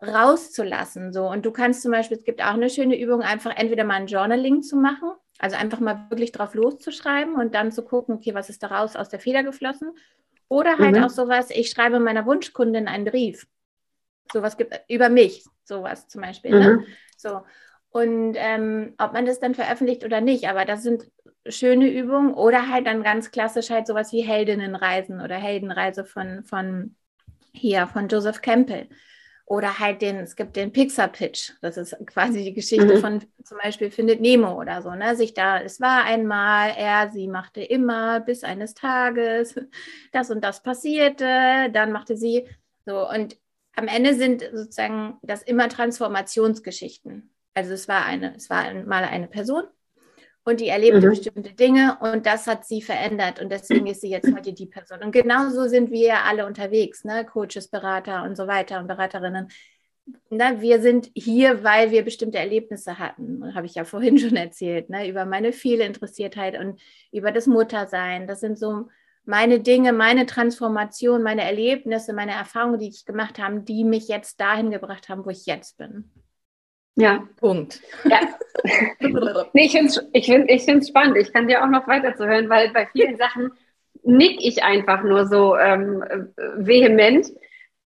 rauszulassen. 0.01 1.13
So. 1.13 1.29
Und 1.29 1.45
du 1.45 1.51
kannst 1.51 1.83
zum 1.83 1.91
Beispiel, 1.91 2.17
es 2.17 2.23
gibt 2.23 2.41
auch 2.41 2.53
eine 2.53 2.69
schöne 2.69 2.99
Übung, 2.99 3.21
einfach 3.21 3.55
entweder 3.55 3.83
mal 3.83 3.95
ein 3.95 4.07
Journaling 4.07 4.61
zu 4.63 4.75
machen, 4.75 5.11
also 5.39 5.55
einfach 5.55 5.79
mal 5.79 6.07
wirklich 6.09 6.31
drauf 6.31 6.53
loszuschreiben 6.55 7.35
und 7.35 7.53
dann 7.55 7.71
zu 7.71 7.83
gucken, 7.83 8.15
okay, 8.15 8.33
was 8.33 8.49
ist 8.49 8.63
daraus 8.63 8.95
aus 8.95 9.09
der 9.09 9.19
Feder 9.19 9.43
geflossen? 9.43 9.91
Oder 10.47 10.77
halt 10.77 10.95
mhm. 10.95 11.03
auch 11.03 11.09
sowas, 11.09 11.49
ich 11.49 11.69
schreibe 11.69 11.99
meiner 11.99 12.25
Wunschkundin 12.25 12.87
einen 12.87 13.05
Brief. 13.05 13.47
Sowas 14.31 14.57
gibt 14.57 14.79
über 14.87 15.09
mich, 15.09 15.45
sowas 15.63 16.07
zum 16.07 16.21
Beispiel. 16.21 16.51
Ne? 16.51 16.57
Mhm. 16.59 16.77
Ne? 16.77 16.85
So. 17.17 17.41
Und 17.89 18.35
ähm, 18.37 18.93
ob 18.97 19.13
man 19.13 19.25
das 19.25 19.39
dann 19.39 19.55
veröffentlicht 19.55 20.03
oder 20.03 20.19
nicht, 20.19 20.49
aber 20.49 20.65
das 20.65 20.83
sind 20.83 21.09
schöne 21.47 21.89
Übungen 21.89 22.33
oder 22.33 22.69
halt 22.69 22.87
dann 22.87 23.03
ganz 23.03 23.31
klassisch 23.31 23.69
halt 23.69 23.87
sowas 23.87 24.11
wie 24.11 24.21
Heldinnenreisen 24.21 25.21
oder 25.21 25.35
Heldenreise 25.35 26.03
von, 26.03 26.43
von 26.43 26.95
hier, 27.53 27.87
von 27.87 28.07
Joseph 28.07 28.41
Campbell. 28.41 28.89
Oder 29.47 29.77
halt 29.77 30.01
den, 30.01 30.17
es 30.17 30.35
gibt 30.35 30.55
den 30.55 30.71
Pixar-Pitch. 30.71 31.51
Das 31.61 31.77
ist 31.77 31.95
quasi 32.07 32.43
die 32.43 32.53
Geschichte 32.53 32.95
mhm. 32.95 32.99
von 32.99 33.23
zum 33.43 33.59
Beispiel 33.61 33.91
Findet 33.91 34.19
Nemo 34.19 34.59
oder 34.59 34.81
so, 34.81 34.91
ne? 34.91 35.15
Sich 35.15 35.35
da, 35.35 35.61
es 35.61 35.79
war 35.79 36.03
einmal, 36.03 36.71
er, 36.75 37.11
sie 37.11 37.27
machte 37.27 37.61
immer, 37.61 38.21
bis 38.21 38.43
eines 38.43 38.73
Tages, 38.73 39.55
das 40.11 40.31
und 40.31 40.43
das 40.43 40.63
passierte, 40.63 41.69
dann 41.71 41.91
machte 41.91 42.17
sie 42.17 42.47
so. 42.85 43.07
Und 43.07 43.37
am 43.75 43.87
Ende 43.87 44.15
sind 44.15 44.41
sozusagen 44.41 45.17
das 45.21 45.43
immer 45.43 45.69
Transformationsgeschichten. 45.69 47.29
Also 47.53 47.73
es 47.73 47.87
war 47.87 48.03
eine, 48.05 48.35
es 48.35 48.49
war 48.49 48.73
mal 48.73 49.03
eine 49.03 49.27
Person 49.27 49.63
und 50.45 50.61
die 50.61 50.69
erlebte 50.69 51.01
mhm. 51.01 51.09
bestimmte 51.09 51.53
Dinge 51.53 51.97
und 51.99 52.25
das 52.25 52.47
hat 52.47 52.65
sie 52.65 52.81
verändert 52.81 53.41
und 53.41 53.51
deswegen 53.51 53.87
ist 53.87 54.01
sie 54.01 54.09
jetzt 54.09 54.31
heute 54.33 54.53
die 54.53 54.67
Person. 54.67 55.01
Und 55.03 55.11
genauso 55.11 55.67
sind 55.67 55.91
wir 55.91 56.23
alle 56.23 56.45
unterwegs, 56.45 57.03
ne? 57.03 57.25
Coaches, 57.25 57.67
Berater 57.67 58.23
und 58.23 58.37
so 58.37 58.47
weiter 58.47 58.79
und 58.79 58.87
Beraterinnen. 58.87 59.47
Na, 60.29 60.61
wir 60.61 60.79
sind 60.81 61.09
hier, 61.15 61.63
weil 61.63 61.89
wir 61.89 62.05
bestimmte 62.05 62.37
Erlebnisse 62.37 62.99
hatten, 62.99 63.55
habe 63.55 63.65
ich 63.65 63.73
ja 63.73 63.85
vorhin 63.85 64.17
schon 64.19 64.35
erzählt, 64.35 64.89
ne? 64.89 65.09
über 65.09 65.25
meine 65.25 65.51
viele 65.51 65.83
Interessiertheit 65.83 66.59
und 66.59 66.79
über 67.11 67.31
das 67.31 67.47
Muttersein. 67.47 68.27
Das 68.27 68.39
sind 68.39 68.59
so 68.59 68.87
meine 69.25 69.59
Dinge, 69.59 69.93
meine 69.93 70.27
Transformation, 70.27 71.23
meine 71.23 71.43
Erlebnisse, 71.43 72.13
meine 72.13 72.33
Erfahrungen, 72.33 72.79
die 72.79 72.89
ich 72.89 73.05
gemacht 73.05 73.39
habe, 73.39 73.61
die 73.61 73.83
mich 73.83 74.07
jetzt 74.07 74.39
dahin 74.39 74.69
gebracht 74.69 75.09
haben, 75.09 75.25
wo 75.25 75.31
ich 75.31 75.47
jetzt 75.47 75.79
bin. 75.79 76.11
Ja. 76.95 77.27
Punkt. 77.37 77.81
Ja. 78.05 78.19
nee, 79.53 79.65
ich 79.65 79.71
finde 79.71 79.87
es 79.87 80.07
ich 80.13 80.25
find, 80.25 80.49
ich 80.49 80.63
find's 80.63 80.87
spannend. 80.87 81.17
Ich 81.17 81.33
kann 81.33 81.47
dir 81.47 81.63
auch 81.63 81.69
noch 81.69 81.87
weiter 81.87 82.15
zu 82.15 82.25
hören, 82.25 82.49
weil 82.49 82.69
bei 82.69 82.85
vielen 82.87 83.17
Sachen 83.17 83.51
nick 84.03 84.37
ich 84.41 84.63
einfach 84.63 85.03
nur 85.03 85.25
so 85.27 85.57
ähm, 85.57 86.03
vehement. 86.57 87.27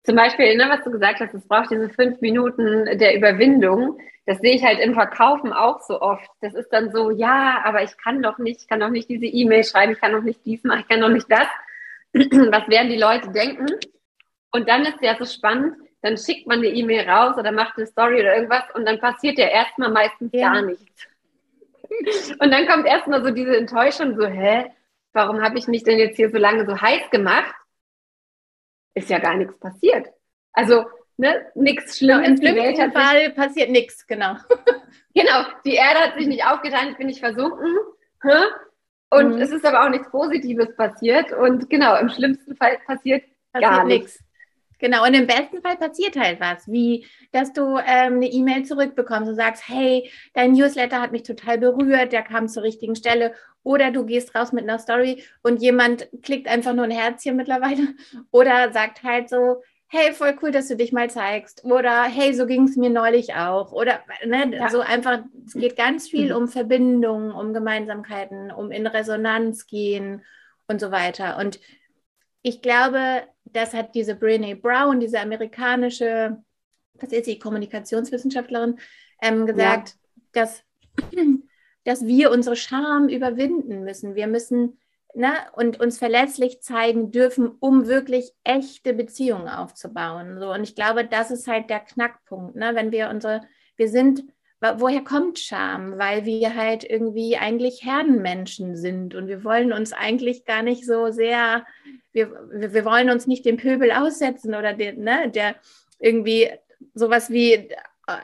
Zum 0.03 0.15
Beispiel, 0.15 0.55
ne, 0.57 0.65
was 0.69 0.83
du 0.83 0.91
gesagt 0.91 1.19
hast, 1.19 1.33
es 1.33 1.47
braucht 1.47 1.71
diese 1.71 1.89
fünf 1.89 2.21
Minuten 2.21 2.97
der 2.97 3.15
Überwindung. 3.15 3.97
Das 4.25 4.39
sehe 4.39 4.55
ich 4.55 4.63
halt 4.63 4.79
im 4.79 4.93
Verkaufen 4.93 5.53
auch 5.53 5.81
so 5.81 6.01
oft. 6.01 6.29
Das 6.41 6.53
ist 6.53 6.69
dann 6.69 6.91
so, 6.91 7.11
ja, 7.11 7.61
aber 7.63 7.83
ich 7.83 7.97
kann 7.97 8.21
doch 8.21 8.37
nicht, 8.37 8.61
ich 8.61 8.67
kann 8.67 8.81
doch 8.81 8.89
nicht 8.89 9.09
diese 9.09 9.25
E-Mail 9.25 9.63
schreiben, 9.63 9.93
ich 9.93 10.01
kann 10.01 10.11
doch 10.11 10.21
nicht 10.21 10.45
dies 10.45 10.63
machen, 10.63 10.81
ich 10.81 10.87
kann 10.87 11.01
doch 11.01 11.09
nicht 11.09 11.31
das. 11.31 11.47
was 12.13 12.67
werden 12.67 12.89
die 12.89 12.99
Leute 12.99 13.31
denken? 13.31 13.67
Und 14.51 14.67
dann 14.67 14.85
ist 14.85 15.01
ja 15.01 15.15
so 15.17 15.25
spannend, 15.25 15.75
dann 16.01 16.17
schickt 16.17 16.47
man 16.47 16.59
eine 16.59 16.67
E-Mail 16.67 17.09
raus 17.09 17.37
oder 17.37 17.51
macht 17.51 17.77
eine 17.77 17.87
Story 17.87 18.21
oder 18.21 18.35
irgendwas 18.35 18.63
und 18.73 18.85
dann 18.85 18.99
passiert 18.99 19.37
ja 19.37 19.47
erstmal 19.47 19.91
meistens 19.91 20.31
ja. 20.33 20.53
gar 20.53 20.61
nichts. 20.61 21.07
Und 22.39 22.51
dann 22.51 22.67
kommt 22.67 22.85
erstmal 22.85 23.23
so 23.23 23.31
diese 23.31 23.55
Enttäuschung, 23.57 24.15
so, 24.15 24.25
hä, 24.25 24.71
warum 25.13 25.41
habe 25.41 25.57
ich 25.57 25.67
mich 25.67 25.83
denn 25.83 25.97
jetzt 25.97 26.17
hier 26.17 26.29
so 26.29 26.37
lange 26.37 26.65
so 26.65 26.79
heiß 26.79 27.09
gemacht? 27.11 27.55
Ist 28.93 29.09
ja 29.09 29.19
gar 29.19 29.35
nichts 29.35 29.57
passiert. 29.57 30.07
Also, 30.53 30.85
ne, 31.17 31.49
nichts 31.55 31.97
Schlimmes. 31.97 32.25
Genau, 32.25 32.31
Im 32.31 32.37
schlimmsten 32.37 32.91
Fall 32.91 33.29
passiert 33.31 33.69
nichts, 33.69 34.05
genau. 34.05 34.35
genau, 35.13 35.45
die 35.65 35.75
Erde 35.75 35.99
hat 35.99 36.17
sich 36.17 36.27
nicht 36.27 36.45
aufgetan, 36.45 36.89
ich 36.89 36.97
bin 36.97 37.07
nicht 37.07 37.19
versunken. 37.19 37.77
Und 39.09 39.35
mhm. 39.35 39.41
es 39.41 39.51
ist 39.51 39.65
aber 39.65 39.85
auch 39.85 39.89
nichts 39.89 40.09
Positives 40.09 40.75
passiert. 40.75 41.31
Und 41.31 41.69
genau, 41.69 41.95
im 41.95 42.09
schlimmsten 42.09 42.55
Fall 42.55 42.79
passiert, 42.85 43.23
passiert 43.53 43.71
gar 43.71 43.85
nichts. 43.85 44.19
Genau, 44.79 45.03
und 45.05 45.13
im 45.13 45.27
besten 45.27 45.61
Fall 45.61 45.75
passiert 45.75 46.15
halt 46.15 46.39
was, 46.39 46.67
wie 46.67 47.05
dass 47.31 47.53
du 47.53 47.77
ähm, 47.77 48.15
eine 48.15 48.27
E-Mail 48.27 48.63
zurückbekommst 48.63 49.29
und 49.29 49.35
sagst, 49.35 49.67
hey, 49.67 50.09
dein 50.33 50.53
Newsletter 50.53 51.01
hat 51.01 51.11
mich 51.11 51.23
total 51.23 51.57
berührt, 51.57 52.11
der 52.11 52.23
kam 52.23 52.47
zur 52.47 52.63
richtigen 52.63 52.95
Stelle. 52.95 53.33
Oder 53.63 53.91
du 53.91 54.05
gehst 54.05 54.33
raus 54.33 54.53
mit 54.53 54.63
einer 54.63 54.79
Story 54.79 55.23
und 55.43 55.61
jemand 55.61 56.07
klickt 56.21 56.47
einfach 56.47 56.73
nur 56.73 56.85
ein 56.85 56.91
Herzchen 56.91 57.35
mittlerweile 57.35 57.95
oder 58.31 58.71
sagt 58.71 59.03
halt 59.03 59.29
so, 59.29 59.61
hey, 59.89 60.13
voll 60.13 60.37
cool, 60.41 60.51
dass 60.51 60.67
du 60.67 60.75
dich 60.75 60.91
mal 60.91 61.09
zeigst. 61.09 61.63
Oder 61.63 62.03
hey, 62.03 62.33
so 62.33 62.45
ging 62.45 62.63
es 62.63 62.75
mir 62.75 62.89
neulich 62.89 63.35
auch. 63.35 63.71
Oder 63.71 64.01
ne, 64.25 64.51
ja. 64.53 64.69
so 64.69 64.81
einfach, 64.81 65.19
es 65.45 65.53
geht 65.53 65.77
ganz 65.77 66.09
viel 66.09 66.31
mhm. 66.31 66.43
um 66.43 66.47
Verbindungen, 66.47 67.31
um 67.31 67.53
Gemeinsamkeiten, 67.53 68.51
um 68.51 68.71
in 68.71 68.85
Resonanz 68.85 69.65
gehen 69.65 70.23
und 70.67 70.81
so 70.81 70.91
weiter. 70.91 71.37
Und 71.37 71.59
ich 72.41 72.61
glaube, 72.61 73.23
das 73.53 73.73
hat 73.73 73.95
diese 73.95 74.15
Brene 74.15 74.55
Brown, 74.55 74.99
diese 74.99 75.19
amerikanische, 75.19 76.37
was 76.93 77.11
ist 77.11 77.25
sie, 77.25 77.39
Kommunikationswissenschaftlerin, 77.39 78.79
ähm, 79.21 79.45
gesagt, 79.45 79.89
ja. 79.89 80.21
dass, 80.33 80.63
dass 81.83 82.05
wir 82.05 82.31
unsere 82.31 82.55
Scham 82.55 83.09
überwinden 83.09 83.83
müssen. 83.83 84.15
Wir 84.15 84.27
müssen 84.27 84.77
ne, 85.13 85.33
und 85.53 85.79
uns 85.79 85.97
verletzlich 85.97 86.61
zeigen 86.61 87.11
dürfen, 87.11 87.47
um 87.59 87.87
wirklich 87.87 88.33
echte 88.43 88.93
Beziehungen 88.93 89.49
aufzubauen. 89.49 90.39
So. 90.39 90.51
Und 90.51 90.63
ich 90.63 90.75
glaube, 90.75 91.05
das 91.05 91.31
ist 91.31 91.47
halt 91.47 91.69
der 91.69 91.79
Knackpunkt. 91.79 92.55
Ne? 92.55 92.71
Wenn 92.75 92.91
wir 92.91 93.09
unsere, 93.09 93.41
wir 93.75 93.89
sind 93.89 94.23
woher 94.59 95.03
kommt 95.03 95.39
Scham? 95.39 95.97
Weil 95.97 96.25
wir 96.25 96.55
halt 96.55 96.83
irgendwie 96.83 97.37
eigentlich 97.37 97.83
Herdenmenschen 97.83 98.75
sind 98.75 99.15
und 99.15 99.27
wir 99.27 99.43
wollen 99.43 99.71
uns 99.71 99.93
eigentlich 99.93 100.45
gar 100.45 100.63
nicht 100.63 100.85
so 100.85 101.11
sehr, 101.11 101.65
wir, 102.11 102.31
wir 102.51 102.85
wollen 102.85 103.09
uns 103.09 103.27
nicht 103.27 103.45
dem 103.45 103.57
Pöbel 103.57 103.91
aussetzen 103.91 104.55
oder 104.55 104.73
den, 104.73 105.03
ne, 105.03 105.29
der 105.29 105.55
irgendwie 105.99 106.49
sowas 106.93 107.29
wie 107.29 107.53
äh, 107.53 107.69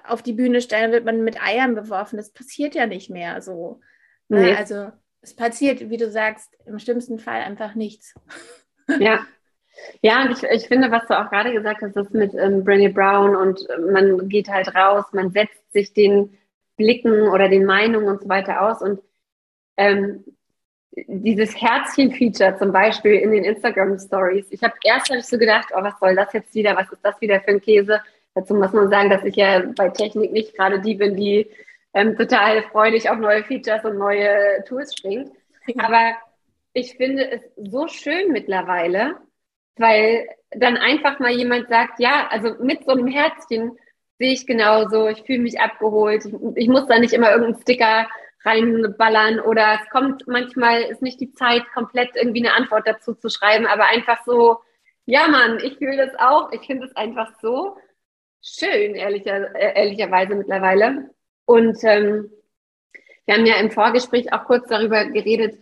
auf 0.08 0.22
die 0.24 0.34
Bühne 0.34 0.62
stellen, 0.62 0.92
wird 0.92 1.06
man 1.06 1.24
mit 1.24 1.42
Eiern 1.42 1.76
beworfen. 1.76 2.18
Das 2.18 2.32
passiert 2.32 2.76
ja 2.76 2.88
nicht 2.88 3.10
mehr 3.10 3.42
so. 3.42 3.82
Ne? 4.30 4.42
Nee. 4.42 4.54
Also 4.54 4.92
es 5.22 5.36
passiert, 5.36 5.90
wie 5.90 5.98
du 5.98 6.10
sagst, 6.10 6.58
im 6.66 6.80
schlimmsten 6.80 7.20
Fall 7.20 7.42
einfach 7.42 7.76
nichts. 7.76 8.14
Ja. 9.00 9.26
Ja, 10.02 10.24
und 10.24 10.32
ich, 10.32 10.44
ich 10.44 10.68
finde, 10.68 10.92
was 10.92 11.08
du 11.08 11.20
auch 11.20 11.30
gerade 11.30 11.52
gesagt 11.54 11.82
hast, 11.82 11.96
das 11.96 12.10
mit 12.12 12.34
ähm, 12.34 12.64
Brené 12.64 12.94
Brown 12.94 13.36
und 13.36 13.68
äh, 13.70 13.80
man 13.80 14.30
geht 14.30 14.48
halt 14.50 14.74
raus, 14.76 15.06
man 15.14 15.32
setzt 15.32 15.72
sich 15.74 15.94
den 15.94 16.38
Blicken 16.78 17.30
oder 17.30 17.50
den 17.50 17.66
Meinungen 17.66 18.08
und 18.08 18.22
so 18.22 18.30
weiter 18.30 18.62
aus. 18.62 18.82
Und 18.82 19.02
ähm, 19.78 20.24
dieses 21.08 21.60
Herzchen-Feature 21.60 22.58
zum 22.58 22.72
Beispiel 22.72 23.14
in 23.14 23.32
den 23.32 23.44
Instagram-Stories. 23.44 24.48
Ich 24.52 24.64
habe 24.64 24.76
erst 24.84 25.10
hab 25.10 25.18
ich 25.18 25.26
so 25.26 25.38
gedacht, 25.38 25.70
oh, 25.76 25.82
was 25.82 26.00
soll 26.00 26.16
das 26.16 26.32
jetzt 26.34 26.54
wieder? 26.54 26.76
Was 26.76 26.92
ist 26.92 27.04
das 27.04 27.20
wieder 27.22 27.42
für 27.42 27.52
ein 27.52 27.62
Käse? 27.62 28.02
Dazu 28.36 28.56
muss 28.56 28.74
man 28.74 28.90
sagen, 28.90 29.10
dass 29.10 29.24
ich 29.24 29.36
ja 29.36 29.64
bei 29.76 29.90
Technik 29.90 30.32
nicht 30.32 30.56
gerade 30.56 30.80
die 30.82 30.96
bin, 30.96 31.16
die 31.16 31.50
ähm, 31.94 32.16
total 32.18 32.64
freudig 32.64 33.10
auf 33.10 33.18
neue 33.18 33.44
Features 33.44 33.86
und 33.86 33.98
neue 33.98 34.64
Tools 34.68 34.96
springt. 34.96 35.32
Aber 35.78 36.14
ich 36.74 36.96
finde 36.96 37.30
es 37.30 37.42
so 37.58 37.88
schön 37.88 38.32
mittlerweile, 38.32 39.16
weil 39.78 40.28
dann 40.52 40.78
einfach 40.78 41.20
mal 41.20 41.32
jemand 41.32 41.70
sagt, 41.70 42.00
ja, 42.00 42.28
also 42.30 42.56
mit 42.64 42.86
so 42.86 42.92
einem 42.92 43.08
Herzchen 43.08 43.78
sehe 44.20 44.34
ich 44.34 44.46
genauso, 44.46 45.08
ich 45.08 45.24
fühle 45.24 45.40
mich 45.40 45.60
abgeholt, 45.60 46.26
ich, 46.26 46.34
ich 46.56 46.68
muss 46.68 46.86
da 46.88 47.00
nicht 47.00 47.14
immer 47.14 47.32
irgendeinen 47.32 47.62
Sticker 47.62 48.08
reinballern 48.46 49.40
oder 49.40 49.80
es 49.82 49.90
kommt 49.90 50.28
manchmal 50.28 50.82
ist 50.84 51.02
nicht 51.02 51.20
die 51.22 51.32
Zeit, 51.32 51.64
komplett 51.74 52.16
irgendwie 52.16 52.46
eine 52.46 52.56
Antwort 52.56 52.86
dazu 52.86 53.14
zu 53.14 53.30
schreiben, 53.30 53.66
aber 53.66 53.86
einfach 53.88 54.24
so, 54.26 54.60
ja 55.06 55.28
Mann, 55.28 55.60
ich 55.64 55.78
fühle 55.78 55.98
das 55.98 56.16
auch, 56.20 56.52
ich 56.52 56.62
finde 56.62 56.88
es 56.88 56.96
einfach 56.96 57.32
so 57.42 57.78
schön, 58.44 58.96
ehrlicher, 58.96 59.56
äh, 59.56 59.80
ehrlicherweise 59.82 60.36
mittlerweile. 60.36 61.10
Und 61.46 61.78
ähm, 61.84 62.32
wir 63.26 63.36
haben 63.36 63.46
ja 63.46 63.56
im 63.56 63.72
Vorgespräch 63.72 64.34
auch 64.34 64.46
kurz 64.46 64.68
darüber 64.68 65.06
geredet, 65.06 65.58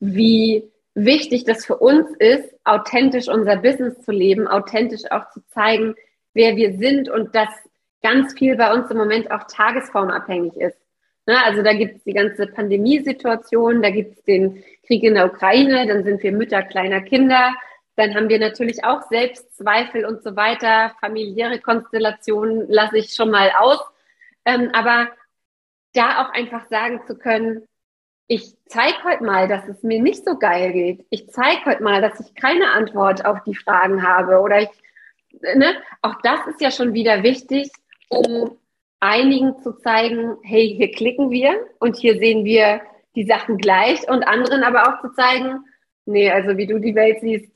wie 0.00 0.70
wichtig 0.94 1.44
das 1.44 1.66
für 1.66 1.76
uns 1.76 2.08
ist, 2.18 2.54
authentisch 2.64 3.28
unser 3.28 3.56
Business 3.56 4.00
zu 4.02 4.12
leben, 4.12 4.46
authentisch 4.46 5.10
auch 5.10 5.30
zu 5.30 5.44
zeigen, 5.48 5.94
wer 6.32 6.56
wir 6.56 6.78
sind 6.78 7.08
und 7.08 7.34
dass 7.34 7.48
ganz 8.02 8.34
viel 8.38 8.56
bei 8.56 8.72
uns 8.72 8.90
im 8.90 8.98
Moment 8.98 9.30
auch 9.30 9.44
tagesformabhängig 9.44 10.56
ist. 10.56 10.78
Ne, 11.26 11.42
also 11.42 11.62
da 11.62 11.72
gibt 11.72 11.96
es 11.96 12.04
die 12.04 12.12
ganze 12.12 12.46
Pandemiesituation, 12.46 13.80
da 13.80 13.88
gibt 13.90 14.18
es 14.18 14.24
den 14.24 14.62
Krieg 14.86 15.02
in 15.02 15.14
der 15.14 15.26
Ukraine, 15.26 15.86
dann 15.86 16.04
sind 16.04 16.22
wir 16.22 16.32
Mütter 16.32 16.62
kleiner 16.62 17.00
Kinder, 17.00 17.54
dann 17.96 18.14
haben 18.14 18.28
wir 18.28 18.38
natürlich 18.38 18.84
auch 18.84 19.02
Selbstzweifel 19.08 20.04
und 20.04 20.22
so 20.22 20.36
weiter, 20.36 20.94
familiäre 21.00 21.60
Konstellationen 21.60 22.66
lasse 22.68 22.98
ich 22.98 23.14
schon 23.14 23.30
mal 23.30 23.50
aus. 23.58 23.80
Ähm, 24.44 24.70
aber 24.74 25.08
da 25.94 26.22
auch 26.22 26.32
einfach 26.34 26.66
sagen 26.68 27.00
zu 27.06 27.16
können, 27.16 27.66
ich 28.26 28.54
zeige 28.66 29.04
heute 29.04 29.24
mal, 29.24 29.48
dass 29.48 29.68
es 29.68 29.82
mir 29.82 30.00
nicht 30.00 30.24
so 30.24 30.38
geil 30.38 30.72
geht. 30.72 31.06
Ich 31.10 31.28
zeige 31.28 31.64
heute 31.66 31.82
mal, 31.82 32.00
dass 32.00 32.20
ich 32.20 32.34
keine 32.34 32.70
Antwort 32.72 33.24
auf 33.24 33.42
die 33.44 33.54
Fragen 33.54 34.02
habe. 34.02 34.40
Oder 34.40 34.62
ich, 34.62 34.70
ne, 35.40 35.74
auch 36.02 36.14
das 36.22 36.46
ist 36.46 36.60
ja 36.60 36.70
schon 36.70 36.94
wieder 36.94 37.22
wichtig, 37.22 37.70
um 38.08 38.58
einigen 39.00 39.58
zu 39.58 39.72
zeigen, 39.72 40.36
hey, 40.42 40.74
hier 40.76 40.90
klicken 40.92 41.30
wir 41.30 41.66
und 41.78 41.96
hier 41.96 42.18
sehen 42.18 42.44
wir 42.44 42.80
die 43.14 43.26
Sachen 43.26 43.58
gleich 43.58 44.08
und 44.08 44.26
anderen 44.26 44.64
aber 44.64 44.88
auch 44.88 45.00
zu 45.02 45.12
zeigen, 45.12 45.64
nee, 46.06 46.30
also 46.30 46.56
wie 46.56 46.66
du 46.66 46.78
die 46.78 46.94
Welt 46.94 47.18
siehst, 47.20 47.52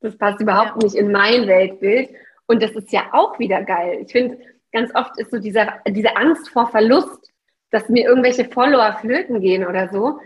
das 0.00 0.18
passt 0.18 0.40
überhaupt 0.40 0.82
nicht 0.82 0.96
in 0.96 1.12
mein 1.12 1.46
Weltbild. 1.46 2.10
Und 2.46 2.62
das 2.62 2.72
ist 2.72 2.92
ja 2.92 3.04
auch 3.12 3.38
wieder 3.38 3.62
geil. 3.62 4.00
Ich 4.04 4.12
finde, 4.12 4.38
ganz 4.72 4.94
oft 4.94 5.18
ist 5.18 5.30
so 5.30 5.38
dieser, 5.38 5.80
diese 5.88 6.16
Angst 6.16 6.50
vor 6.50 6.66
Verlust 6.66 7.32
dass 7.74 7.88
mir 7.88 8.06
irgendwelche 8.06 8.44
Follower 8.44 8.96
flöten 9.00 9.40
gehen 9.40 9.66
oder 9.66 9.88
so, 9.92 10.20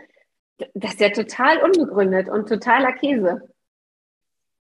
das 0.74 0.92
ist 0.92 1.00
ja 1.00 1.08
total 1.08 1.62
unbegründet 1.62 2.28
und 2.28 2.46
totaler 2.46 2.92
Käse. 2.92 3.48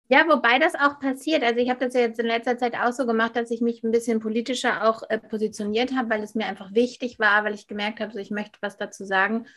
Ja, 0.08 0.26
wobei 0.30 0.58
das 0.58 0.73
auch 0.76 1.00
passiert. 1.00 1.43
Also 1.43 1.60
ich 1.60 1.69
habe 1.69 1.84
das 1.84 1.93
ja 1.93 2.00
jetzt 2.00 2.19
in 2.19 2.28
letzter 2.28 2.58
Zeit 2.58 2.76
auch 2.76 2.93
so 2.93 3.06
gemacht, 3.06 3.36
dass 3.36 3.52
ich 3.52 3.60
mich 3.60 3.84
ein 3.84 3.91
bisschen 3.91 4.21
politischer 4.21 4.88
auch 4.88 5.04
äh, 5.10 5.17
positioniert 5.17 5.93
habe, 5.97 6.10
weil 6.10 6.23
es 6.23 6.34
mir 6.34 6.45
einfach 6.45 6.73
wichtig 6.73 7.19
war, 7.19 7.43
weil 7.43 7.54
ich 7.54 7.67
gemerkt 7.67 8.00
habe, 8.00 8.13
so 8.13 8.19
ich 8.19 8.32
möchte 8.32 8.58
was 8.62 8.78
dazu 8.78 9.04
sagen. 9.04 9.47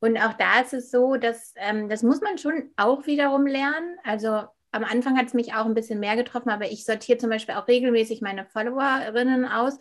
Und 0.00 0.16
auch 0.16 0.32
da 0.32 0.60
ist 0.62 0.72
es 0.72 0.90
so, 0.90 1.16
dass 1.16 1.52
ähm, 1.56 1.90
das 1.90 2.02
muss 2.02 2.22
man 2.22 2.38
schon 2.38 2.70
auch 2.76 3.06
wiederum 3.06 3.46
lernen. 3.46 3.98
Also 4.04 4.44
am 4.72 4.84
Anfang 4.84 5.18
hat 5.18 5.26
es 5.26 5.34
mich 5.34 5.52
auch 5.52 5.66
ein 5.66 5.74
bisschen 5.74 6.00
mehr 6.00 6.16
getroffen, 6.16 6.48
aber 6.48 6.72
ich 6.72 6.86
sortiere 6.86 7.18
zum 7.18 7.28
Beispiel 7.28 7.56
auch 7.56 7.68
regelmäßig 7.68 8.22
meine 8.22 8.46
Followerinnen 8.46 9.44
aus 9.44 9.78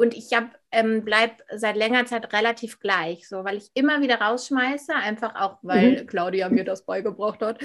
und 0.00 0.14
ich 0.14 0.32
habe 0.32 0.48
ähm, 0.72 1.04
bleib 1.04 1.42
seit 1.54 1.76
längerer 1.76 2.06
Zeit 2.06 2.32
relativ 2.32 2.80
gleich, 2.80 3.28
so 3.28 3.44
weil 3.44 3.56
ich 3.56 3.70
immer 3.74 4.00
wieder 4.00 4.20
rausschmeiße, 4.20 4.94
einfach 4.94 5.34
auch, 5.34 5.58
weil 5.62 6.02
mhm. 6.02 6.06
Claudia 6.06 6.48
mir 6.48 6.64
das 6.64 6.86
beigebracht 6.86 7.42
hat. 7.42 7.58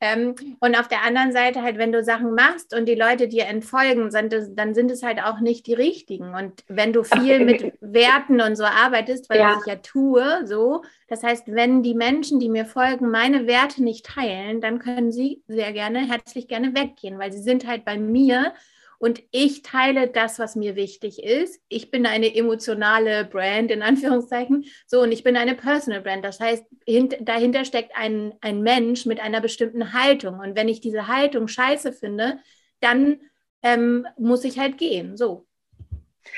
Ähm, 0.00 0.34
und 0.60 0.78
auf 0.78 0.88
der 0.88 1.04
anderen 1.04 1.32
Seite 1.32 1.62
halt, 1.62 1.78
wenn 1.78 1.92
du 1.92 2.02
Sachen 2.02 2.34
machst 2.34 2.74
und 2.74 2.86
die 2.86 2.94
Leute 2.94 3.28
dir 3.28 3.46
entfolgen, 3.46 4.10
sind 4.10 4.32
es, 4.32 4.54
dann 4.54 4.74
sind 4.74 4.90
es 4.90 5.02
halt 5.02 5.22
auch 5.22 5.40
nicht 5.40 5.66
die 5.66 5.74
richtigen. 5.74 6.34
Und 6.34 6.64
wenn 6.68 6.92
du 6.92 7.04
viel 7.04 7.44
mit 7.44 7.74
Werten 7.80 8.40
und 8.40 8.56
so 8.56 8.64
arbeitest, 8.64 9.28
weil 9.30 9.38
ja. 9.38 9.58
ich 9.58 9.66
ja 9.66 9.76
tue, 9.76 10.46
so, 10.46 10.82
das 11.08 11.22
heißt, 11.22 11.44
wenn 11.48 11.82
die 11.82 11.94
Menschen, 11.94 12.40
die 12.40 12.48
mir 12.48 12.64
folgen, 12.64 13.10
meine 13.10 13.46
Werte 13.46 13.82
nicht 13.82 14.06
teilen, 14.06 14.60
dann 14.60 14.78
können 14.78 15.12
sie 15.12 15.42
sehr 15.46 15.72
gerne, 15.72 16.00
herzlich 16.08 16.48
gerne 16.48 16.74
weggehen, 16.74 17.18
weil 17.18 17.32
sie 17.32 17.42
sind 17.42 17.66
halt 17.66 17.84
bei 17.84 17.98
mir 17.98 18.52
und 18.98 19.22
ich 19.30 19.62
teile 19.62 20.08
das, 20.08 20.40
was 20.40 20.56
mir 20.56 20.74
wichtig 20.74 21.22
ist. 21.22 21.62
Ich 21.68 21.90
bin 21.90 22.04
eine 22.04 22.34
emotionale 22.34 23.24
Brand 23.24 23.70
in 23.70 23.82
Anführungszeichen. 23.82 24.64
So, 24.86 25.00
und 25.02 25.12
ich 25.12 25.22
bin 25.22 25.36
eine 25.36 25.54
Personal 25.54 26.00
Brand. 26.00 26.24
Das 26.24 26.40
heißt, 26.40 26.64
hint, 26.84 27.16
dahinter 27.20 27.64
steckt 27.64 27.92
ein, 27.96 28.34
ein 28.40 28.62
Mensch 28.62 29.06
mit 29.06 29.20
einer 29.20 29.40
bestimmten 29.40 29.92
Haltung. 29.92 30.40
Und 30.40 30.56
wenn 30.56 30.68
ich 30.68 30.80
diese 30.80 31.06
Haltung 31.06 31.46
scheiße 31.46 31.92
finde, 31.92 32.38
dann 32.80 33.20
ähm, 33.62 34.06
muss 34.18 34.42
ich 34.42 34.58
halt 34.58 34.78
gehen. 34.78 35.16
So. 35.16 35.46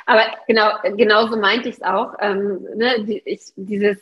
Aber 0.04 0.24
genau, 0.46 0.70
genauso 0.96 1.38
meinte 1.38 1.70
ich 1.70 1.76
es 1.76 1.82
auch. 1.82 2.12
Ähm, 2.20 2.66
ne, 2.76 3.04
die, 3.04 3.22
ich, 3.24 3.40
dieses, 3.56 3.96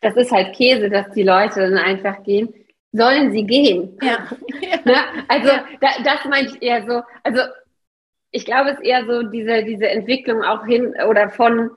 das 0.00 0.16
ist 0.16 0.32
halt 0.32 0.56
Käse, 0.56 0.88
dass 0.88 1.10
die 1.12 1.24
Leute 1.24 1.60
dann 1.60 1.76
einfach 1.76 2.22
gehen. 2.22 2.54
Sollen 2.92 3.32
sie 3.32 3.44
gehen? 3.44 3.98
Ja. 4.00 4.26
ne? 4.84 4.96
Also 5.28 5.48
ja. 5.48 5.66
Da, 5.80 5.88
das 6.02 6.24
meinte 6.24 6.56
ich 6.56 6.62
eher 6.62 6.86
so. 6.86 7.02
Also 7.22 7.42
ich 8.30 8.44
glaube, 8.44 8.70
es 8.70 8.78
ist 8.78 8.84
eher 8.84 9.04
so 9.06 9.22
diese, 9.22 9.64
diese 9.64 9.88
Entwicklung 9.88 10.42
auch 10.42 10.64
hin 10.64 10.94
oder 11.08 11.30
von, 11.30 11.70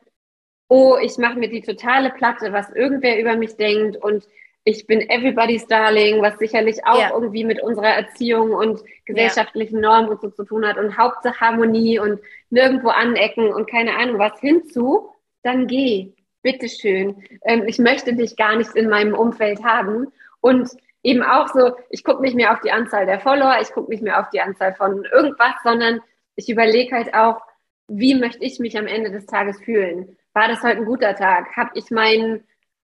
oh, 0.67 0.97
ich 1.01 1.17
mache 1.17 1.39
mir 1.39 1.49
die 1.49 1.61
totale 1.61 2.09
Platte, 2.11 2.51
was 2.51 2.69
irgendwer 2.71 3.19
über 3.19 3.35
mich 3.35 3.55
denkt 3.55 3.97
und 3.97 4.27
ich 4.63 4.85
bin 4.85 5.01
everybody's 5.09 5.65
darling, 5.65 6.21
was 6.21 6.37
sicherlich 6.37 6.85
auch 6.85 6.99
ja. 6.99 7.11
irgendwie 7.13 7.43
mit 7.43 7.61
unserer 7.63 7.89
Erziehung 7.89 8.51
und 8.51 8.79
gesellschaftlichen 9.05 9.77
ja. 9.77 9.81
Normen 9.81 10.09
und 10.09 10.21
so 10.21 10.29
zu 10.29 10.43
tun 10.43 10.65
hat 10.67 10.77
und 10.77 10.97
Hauptsache 10.97 11.39
Harmonie 11.39 11.97
und 11.97 12.19
nirgendwo 12.51 12.89
anecken 12.89 13.51
und 13.51 13.69
keine 13.69 13.97
Ahnung 13.97 14.19
was 14.19 14.39
hinzu, 14.39 15.09
dann 15.41 15.65
geh, 15.65 16.13
bitteschön. 16.43 17.23
Ähm, 17.43 17.63
ich 17.67 17.79
möchte 17.79 18.13
dich 18.13 18.35
gar 18.35 18.55
nicht 18.55 18.75
in 18.75 18.89
meinem 18.89 19.15
Umfeld 19.15 19.63
haben 19.63 20.07
und 20.41 20.69
eben 21.01 21.23
auch 21.23 21.47
so, 21.47 21.75
ich 21.89 22.03
gucke 22.03 22.21
nicht 22.21 22.35
mehr 22.35 22.51
auf 22.51 22.61
die 22.61 22.71
Anzahl 22.71 23.07
der 23.07 23.19
Follower, 23.19 23.57
ich 23.61 23.71
gucke 23.71 23.89
nicht 23.89 24.03
mehr 24.03 24.19
auf 24.19 24.29
die 24.29 24.41
Anzahl 24.41 24.75
von 24.75 25.03
irgendwas, 25.05 25.55
sondern 25.63 26.01
ich 26.41 26.49
überlege 26.49 26.95
halt 26.95 27.13
auch, 27.13 27.41
wie 27.87 28.15
möchte 28.15 28.43
ich 28.43 28.59
mich 28.59 28.77
am 28.77 28.87
Ende 28.87 29.11
des 29.11 29.25
Tages 29.25 29.59
fühlen? 29.61 30.17
War 30.33 30.47
das 30.47 30.63
heute 30.63 30.77
ein 30.77 30.85
guter 30.85 31.15
Tag? 31.15 31.55
Habe 31.55 31.71
ich 31.75 31.91
mein, 31.91 32.43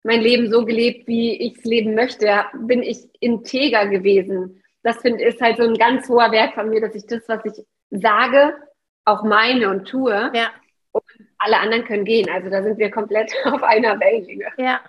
mein 0.04 0.22
Leben 0.22 0.52
so 0.52 0.66
gelebt, 0.66 1.08
wie 1.08 1.42
ich 1.42 1.58
es 1.58 1.64
leben 1.64 1.96
möchte? 1.96 2.46
Bin 2.54 2.84
ich 2.84 3.08
integer 3.20 3.88
gewesen? 3.88 4.62
Das 4.84 4.98
finde 4.98 5.24
ich 5.24 5.42
halt 5.42 5.58
so 5.58 5.64
ein 5.64 5.76
ganz 5.76 6.08
hoher 6.10 6.32
Wert 6.32 6.54
von 6.54 6.70
mir, 6.70 6.82
dass 6.82 6.96
ich 6.96 7.06
das, 7.08 7.28
was 7.28 7.44
ich 7.46 7.66
sage, 7.90 8.56
auch 9.06 9.24
meine 9.24 9.70
und 9.70 9.88
tue. 9.88 10.32
Ja. 10.34 10.52
Und 10.92 11.04
alle 11.38 11.58
anderen 11.58 11.86
können 11.86 12.06
gehen. 12.06 12.30
Also 12.30 12.50
da 12.50 12.62
sind 12.62 12.78
wir 12.78 12.92
komplett 12.92 13.34
auf 13.46 13.64
einer 13.64 14.00
Wellenlänge. 14.00 14.48
Ja. 14.58 14.82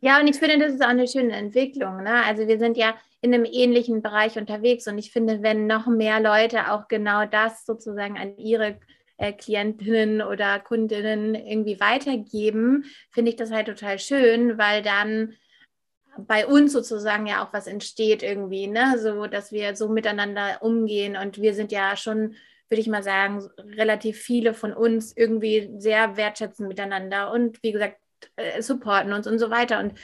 Ja, 0.00 0.18
und 0.18 0.26
ich 0.26 0.36
finde, 0.36 0.58
das 0.58 0.74
ist 0.74 0.82
auch 0.82 0.88
eine 0.88 1.06
schöne 1.06 1.32
Entwicklung. 1.32 2.02
Ne? 2.02 2.24
Also 2.24 2.48
wir 2.48 2.58
sind 2.58 2.76
ja 2.76 2.96
in 3.22 3.32
einem 3.32 3.46
ähnlichen 3.50 4.02
Bereich 4.02 4.36
unterwegs 4.36 4.86
und 4.88 4.98
ich 4.98 5.12
finde, 5.12 5.42
wenn 5.42 5.66
noch 5.66 5.86
mehr 5.86 6.20
Leute 6.20 6.72
auch 6.72 6.88
genau 6.88 7.24
das 7.24 7.64
sozusagen 7.64 8.18
an 8.18 8.36
ihre 8.36 8.78
äh, 9.16 9.32
Klientinnen 9.32 10.20
oder 10.20 10.58
Kundinnen 10.58 11.36
irgendwie 11.36 11.78
weitergeben, 11.78 12.84
finde 13.10 13.30
ich 13.30 13.36
das 13.36 13.52
halt 13.52 13.68
total 13.68 14.00
schön, 14.00 14.58
weil 14.58 14.82
dann 14.82 15.34
bei 16.18 16.46
uns 16.46 16.72
sozusagen 16.72 17.26
ja 17.26 17.44
auch 17.44 17.52
was 17.52 17.68
entsteht 17.68 18.24
irgendwie, 18.24 18.66
ne? 18.66 18.98
So, 18.98 19.26
dass 19.28 19.52
wir 19.52 19.76
so 19.76 19.88
miteinander 19.88 20.58
umgehen 20.60 21.16
und 21.16 21.40
wir 21.40 21.54
sind 21.54 21.72
ja 21.72 21.96
schon, 21.96 22.34
würde 22.68 22.80
ich 22.80 22.88
mal 22.88 23.04
sagen, 23.04 23.48
relativ 23.58 24.18
viele 24.18 24.52
von 24.52 24.72
uns 24.72 25.16
irgendwie 25.16 25.70
sehr 25.78 26.16
wertschätzen 26.16 26.66
miteinander 26.68 27.30
und 27.30 27.62
wie 27.62 27.72
gesagt, 27.72 27.98
äh, 28.36 28.60
supporten 28.60 29.12
uns 29.12 29.26
und 29.26 29.38
so 29.38 29.50
weiter. 29.50 29.78
Und 29.78 29.94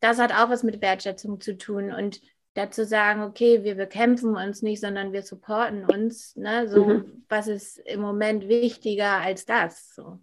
das 0.00 0.18
hat 0.18 0.32
auch 0.32 0.50
was 0.50 0.62
mit 0.62 0.82
Wertschätzung 0.82 1.40
zu 1.40 1.56
tun. 1.56 1.92
Und 1.92 2.20
dazu 2.54 2.84
sagen, 2.84 3.22
okay, 3.22 3.64
wir 3.64 3.74
bekämpfen 3.74 4.36
uns 4.36 4.62
nicht, 4.62 4.80
sondern 4.80 5.12
wir 5.12 5.22
supporten 5.22 5.84
uns. 5.84 6.36
Ne? 6.36 6.68
So, 6.68 6.84
mhm. 6.84 7.24
was 7.28 7.48
ist 7.48 7.78
im 7.78 8.00
Moment 8.00 8.48
wichtiger 8.48 9.18
als 9.18 9.46
das? 9.46 9.94
So. 9.94 10.18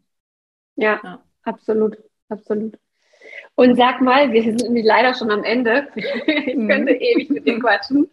Ja, 0.75 0.99
ja, 1.03 1.23
absolut, 1.43 1.97
absolut. 2.29 2.77
Und 3.55 3.75
sag 3.75 4.01
mal, 4.01 4.31
wir 4.31 4.43
sind 4.43 4.61
nämlich 4.61 4.85
leider 4.85 5.13
schon 5.13 5.31
am 5.31 5.43
Ende. 5.43 5.87
Ich 5.95 6.55
mhm. 6.55 6.69
könnte 6.69 6.93
ewig 6.93 7.29
mit 7.29 7.45
dir 7.45 7.59
quatschen. 7.61 8.09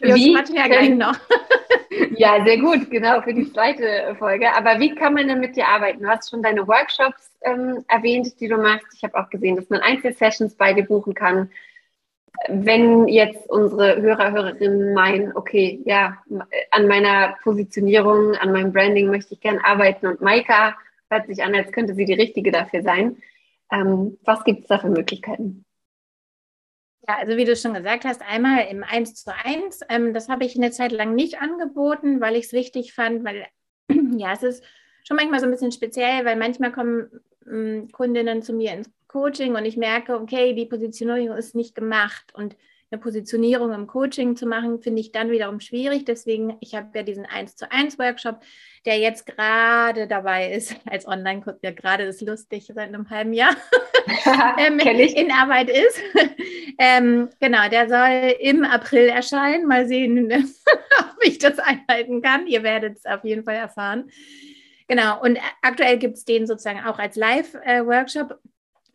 Wie 0.00 0.34
quatschen 0.34 0.56
ja 0.56 0.66
gleich 0.66 0.90
noch. 0.90 1.16
ja, 2.16 2.44
sehr 2.44 2.58
gut, 2.58 2.90
genau, 2.90 3.20
für 3.22 3.32
die 3.32 3.50
zweite 3.52 4.16
Folge. 4.18 4.52
Aber 4.54 4.80
wie 4.80 4.94
kann 4.94 5.14
man 5.14 5.28
denn 5.28 5.40
mit 5.40 5.56
dir 5.56 5.68
arbeiten? 5.68 6.02
Du 6.02 6.08
hast 6.08 6.30
schon 6.30 6.42
deine 6.42 6.66
Workshops 6.66 7.30
ähm, 7.42 7.84
erwähnt, 7.88 8.40
die 8.40 8.48
du 8.48 8.56
machst. 8.56 8.86
Ich 8.94 9.04
habe 9.04 9.18
auch 9.18 9.30
gesehen, 9.30 9.56
dass 9.56 9.68
man 9.70 9.80
Einzelsessions 9.80 10.56
bei 10.56 10.72
dir 10.72 10.84
buchen 10.84 11.14
kann. 11.14 11.50
Wenn 12.48 13.08
jetzt 13.08 13.48
unsere 13.48 14.00
Hörer, 14.00 14.32
Hörerinnen 14.32 14.94
meinen, 14.94 15.36
okay, 15.36 15.80
ja, 15.84 16.18
an 16.70 16.86
meiner 16.86 17.36
Positionierung, 17.42 18.34
an 18.34 18.52
meinem 18.52 18.72
Branding 18.72 19.08
möchte 19.08 19.34
ich 19.34 19.40
gern 19.40 19.58
arbeiten 19.58 20.06
und 20.06 20.20
Maika 20.20 20.76
hört 21.10 21.26
sich 21.26 21.42
an, 21.42 21.54
als 21.54 21.72
könnte 21.72 21.94
sie 21.94 22.04
die 22.04 22.14
richtige 22.14 22.52
dafür 22.52 22.82
sein. 22.82 23.16
Ähm, 23.72 24.18
was 24.24 24.44
gibt 24.44 24.62
es 24.62 24.66
da 24.68 24.78
für 24.78 24.88
Möglichkeiten? 24.88 25.64
Ja, 27.08 27.18
also 27.18 27.36
wie 27.36 27.44
du 27.44 27.54
schon 27.54 27.74
gesagt 27.74 28.04
hast, 28.04 28.22
einmal 28.22 28.66
im 28.68 28.82
1 28.82 29.14
zu 29.14 29.32
1. 29.32 29.80
Ähm, 29.88 30.12
das 30.12 30.28
habe 30.28 30.44
ich 30.44 30.56
eine 30.56 30.72
Zeit 30.72 30.92
lang 30.92 31.14
nicht 31.14 31.40
angeboten, 31.40 32.20
weil 32.20 32.34
ich 32.34 32.46
es 32.46 32.52
wichtig 32.52 32.94
fand, 32.94 33.24
weil 33.24 33.46
ja, 34.16 34.32
es 34.32 34.42
ist 34.42 34.64
schon 35.04 35.16
manchmal 35.16 35.38
so 35.38 35.46
ein 35.46 35.52
bisschen 35.52 35.72
speziell, 35.72 36.24
weil 36.24 36.36
manchmal 36.36 36.72
kommen 36.72 37.08
ähm, 37.46 37.88
Kundinnen 37.92 38.42
zu 38.42 38.52
mir 38.52 38.72
ins 38.72 38.90
Coaching 39.08 39.54
und 39.54 39.64
ich 39.64 39.76
merke, 39.76 40.14
okay, 40.14 40.54
die 40.54 40.66
Positionierung 40.66 41.36
ist 41.36 41.54
nicht 41.54 41.74
gemacht 41.74 42.32
und 42.34 42.56
eine 42.90 43.00
Positionierung 43.00 43.72
im 43.72 43.88
Coaching 43.88 44.36
zu 44.36 44.46
machen, 44.46 44.80
finde 44.80 45.00
ich 45.00 45.10
dann 45.10 45.30
wiederum 45.30 45.58
schwierig. 45.58 46.04
Deswegen, 46.04 46.56
ich 46.60 46.74
habe 46.76 46.90
ja 46.94 47.02
diesen 47.02 47.26
1 47.26 47.56
zu 47.56 47.70
1 47.70 47.98
Workshop, 47.98 48.40
der 48.84 48.98
jetzt 48.98 49.26
gerade 49.26 50.06
dabei 50.06 50.52
ist, 50.52 50.76
als 50.86 51.06
Online-Kurs, 51.06 51.56
ja 51.62 51.72
gerade 51.72 52.04
ist 52.04 52.22
lustig, 52.22 52.70
seit 52.72 52.88
einem 52.88 53.10
halben 53.10 53.32
Jahr 53.32 53.56
ähm, 54.58 54.78
in 54.78 55.32
Arbeit 55.32 55.68
ist. 55.68 56.00
ähm, 56.78 57.28
genau, 57.40 57.68
der 57.68 57.88
soll 57.88 58.36
im 58.40 58.64
April 58.64 59.08
erscheinen. 59.08 59.66
Mal 59.66 59.88
sehen, 59.88 60.32
ob 61.00 61.24
ich 61.24 61.38
das 61.38 61.58
einhalten 61.58 62.22
kann. 62.22 62.46
Ihr 62.46 62.62
werdet 62.62 62.98
es 62.98 63.06
auf 63.06 63.24
jeden 63.24 63.42
Fall 63.42 63.56
erfahren. 63.56 64.10
Genau, 64.86 65.20
und 65.20 65.38
aktuell 65.62 65.98
gibt 65.98 66.16
es 66.16 66.24
den 66.24 66.46
sozusagen 66.46 66.84
auch 66.84 67.00
als 67.00 67.16
Live-Workshop. 67.16 68.38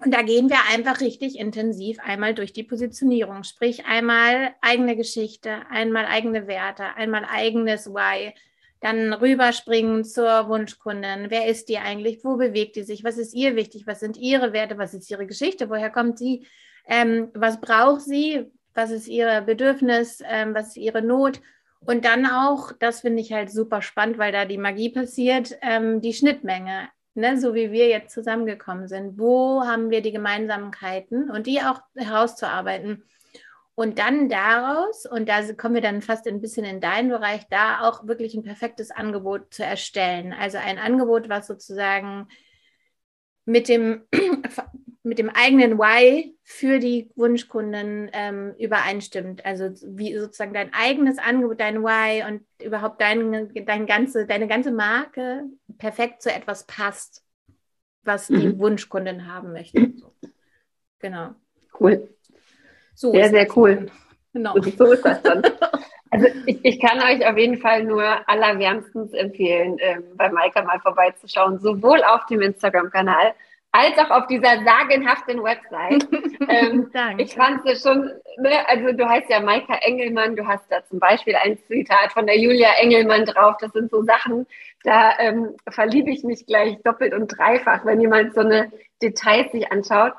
Und 0.03 0.11
da 0.11 0.23
gehen 0.23 0.49
wir 0.49 0.57
einfach 0.73 0.99
richtig 0.99 1.37
intensiv 1.37 1.99
einmal 1.99 2.33
durch 2.33 2.53
die 2.53 2.63
Positionierung, 2.63 3.43
sprich 3.43 3.85
einmal 3.85 4.55
eigene 4.61 4.95
Geschichte, 4.95 5.61
einmal 5.69 6.05
eigene 6.05 6.47
Werte, 6.47 6.95
einmal 6.95 7.23
eigenes 7.29 7.87
Why, 7.87 8.33
dann 8.79 9.13
rüberspringen 9.13 10.03
zur 10.03 10.49
Wunschkundin. 10.49 11.27
Wer 11.29 11.45
ist 11.45 11.69
die 11.69 11.77
eigentlich? 11.77 12.23
Wo 12.23 12.35
bewegt 12.35 12.77
die 12.77 12.83
sich? 12.83 13.03
Was 13.03 13.19
ist 13.19 13.35
ihr 13.35 13.55
wichtig? 13.55 13.85
Was 13.85 13.99
sind 13.99 14.17
ihre 14.17 14.53
Werte? 14.53 14.79
Was 14.79 14.95
ist 14.95 15.09
ihre 15.11 15.27
Geschichte? 15.27 15.69
Woher 15.69 15.91
kommt 15.91 16.17
sie? 16.17 16.47
Ähm, 16.87 17.29
was 17.35 17.61
braucht 17.61 18.01
sie? 18.01 18.51
Was 18.73 18.89
ist 18.89 19.07
ihr 19.07 19.41
Bedürfnis? 19.41 20.23
Ähm, 20.27 20.55
was 20.55 20.69
ist 20.69 20.77
ihre 20.77 21.03
Not? 21.03 21.41
Und 21.85 22.05
dann 22.05 22.25
auch, 22.25 22.71
das 22.71 23.01
finde 23.01 23.21
ich 23.21 23.33
halt 23.33 23.51
super 23.51 23.83
spannend, 23.83 24.17
weil 24.17 24.31
da 24.31 24.45
die 24.45 24.57
Magie 24.57 24.89
passiert, 24.89 25.55
ähm, 25.61 26.01
die 26.01 26.13
Schnittmenge 26.13 26.89
ne, 27.13 27.37
so 27.39 27.53
wie 27.53 27.71
wir 27.71 27.87
jetzt 27.87 28.13
zusammengekommen 28.13 28.87
sind. 28.87 29.19
Wo 29.19 29.63
haben 29.63 29.89
wir 29.89 30.01
die 30.01 30.11
Gemeinsamkeiten 30.11 31.29
und 31.29 31.47
die 31.47 31.61
auch 31.61 31.81
herauszuarbeiten? 31.95 33.03
Und 33.75 33.99
dann 33.99 34.29
daraus, 34.29 35.05
und 35.05 35.27
da 35.29 35.41
kommen 35.53 35.75
wir 35.75 35.81
dann 35.81 36.01
fast 36.01 36.27
ein 36.27 36.41
bisschen 36.41 36.65
in 36.65 36.81
deinen 36.81 37.09
Bereich, 37.09 37.47
da 37.49 37.81
auch 37.81 38.05
wirklich 38.07 38.35
ein 38.35 38.43
perfektes 38.43 38.91
Angebot 38.91 39.53
zu 39.53 39.63
erstellen. 39.63 40.33
Also 40.33 40.57
ein 40.57 40.77
Angebot, 40.77 41.29
was 41.29 41.47
sozusagen 41.47 42.27
mit 43.45 43.69
dem 43.69 44.03
mit 45.03 45.17
dem 45.17 45.29
eigenen 45.29 45.79
Why 45.79 46.37
für 46.43 46.77
die 46.77 47.09
Wunschkunden 47.15 48.09
ähm, 48.13 48.53
übereinstimmt. 48.59 49.43
Also 49.45 49.71
wie 49.83 50.15
sozusagen 50.17 50.53
dein 50.53 50.73
eigenes 50.73 51.17
Angebot, 51.17 51.59
dein 51.59 51.81
Why 51.83 52.23
und 52.27 52.45
überhaupt 52.63 53.01
dein, 53.01 53.51
dein 53.65 53.87
ganze, 53.87 54.27
deine 54.27 54.47
ganze 54.47 54.71
Marke 54.71 55.45
perfekt 55.81 56.21
zu 56.21 56.31
etwas 56.31 56.65
passt, 56.67 57.23
was 58.03 58.27
die 58.27 58.49
mhm. 58.49 58.59
Wunschkundin 58.59 59.27
haben 59.27 59.51
möchte. 59.51 59.91
So. 59.95 60.13
Genau. 60.99 61.31
Cool. 61.79 62.07
So 62.93 63.11
sehr, 63.11 63.29
sehr 63.29 63.47
cool. 63.57 63.87
Genau. 64.31 64.53
So 64.61 64.91
ist 64.91 65.03
das 65.03 65.21
dann. 65.21 65.41
Also 66.13 66.27
ich, 66.45 66.59
ich, 66.65 66.81
kann 66.81 66.99
euch 66.99 67.25
auf 67.25 67.37
jeden 67.37 67.55
Fall 67.55 67.85
nur 67.85 68.03
allerwärmstens 68.27 69.13
empfehlen, 69.13 69.77
ähm, 69.79 70.03
bei 70.17 70.29
Maika 70.29 70.61
mal 70.61 70.77
vorbeizuschauen, 70.81 71.57
sowohl 71.59 72.03
auf 72.03 72.25
dem 72.25 72.41
Instagram-Kanal 72.41 73.33
als 73.71 73.97
auch 73.97 74.09
auf 74.09 74.27
dieser 74.27 74.63
sagenhaften 74.63 75.41
Website. 75.41 76.07
ähm, 76.49 76.91
ich 77.17 77.33
fand 77.33 77.65
es 77.65 77.83
schon, 77.83 78.11
ne, 78.37 78.67
also 78.67 78.91
du 78.91 79.07
heißt 79.07 79.29
ja 79.29 79.39
Maika 79.39 79.75
Engelmann, 79.75 80.35
du 80.35 80.45
hast 80.45 80.69
da 80.69 80.83
zum 80.85 80.99
Beispiel 80.99 81.35
ein 81.35 81.57
Zitat 81.67 82.11
von 82.11 82.25
der 82.25 82.37
Julia 82.37 82.69
Engelmann 82.81 83.25
drauf. 83.25 83.55
Das 83.61 83.71
sind 83.71 83.89
so 83.89 84.03
Sachen, 84.03 84.45
da 84.83 85.17
ähm, 85.19 85.55
verliebe 85.69 86.11
ich 86.11 86.23
mich 86.23 86.45
gleich 86.45 86.81
doppelt 86.83 87.13
und 87.13 87.27
dreifach, 87.27 87.85
wenn 87.85 88.01
jemand 88.01 88.33
so 88.33 88.41
eine 88.41 88.71
Details 89.01 89.51
sich 89.51 89.71
anschaut. 89.71 90.13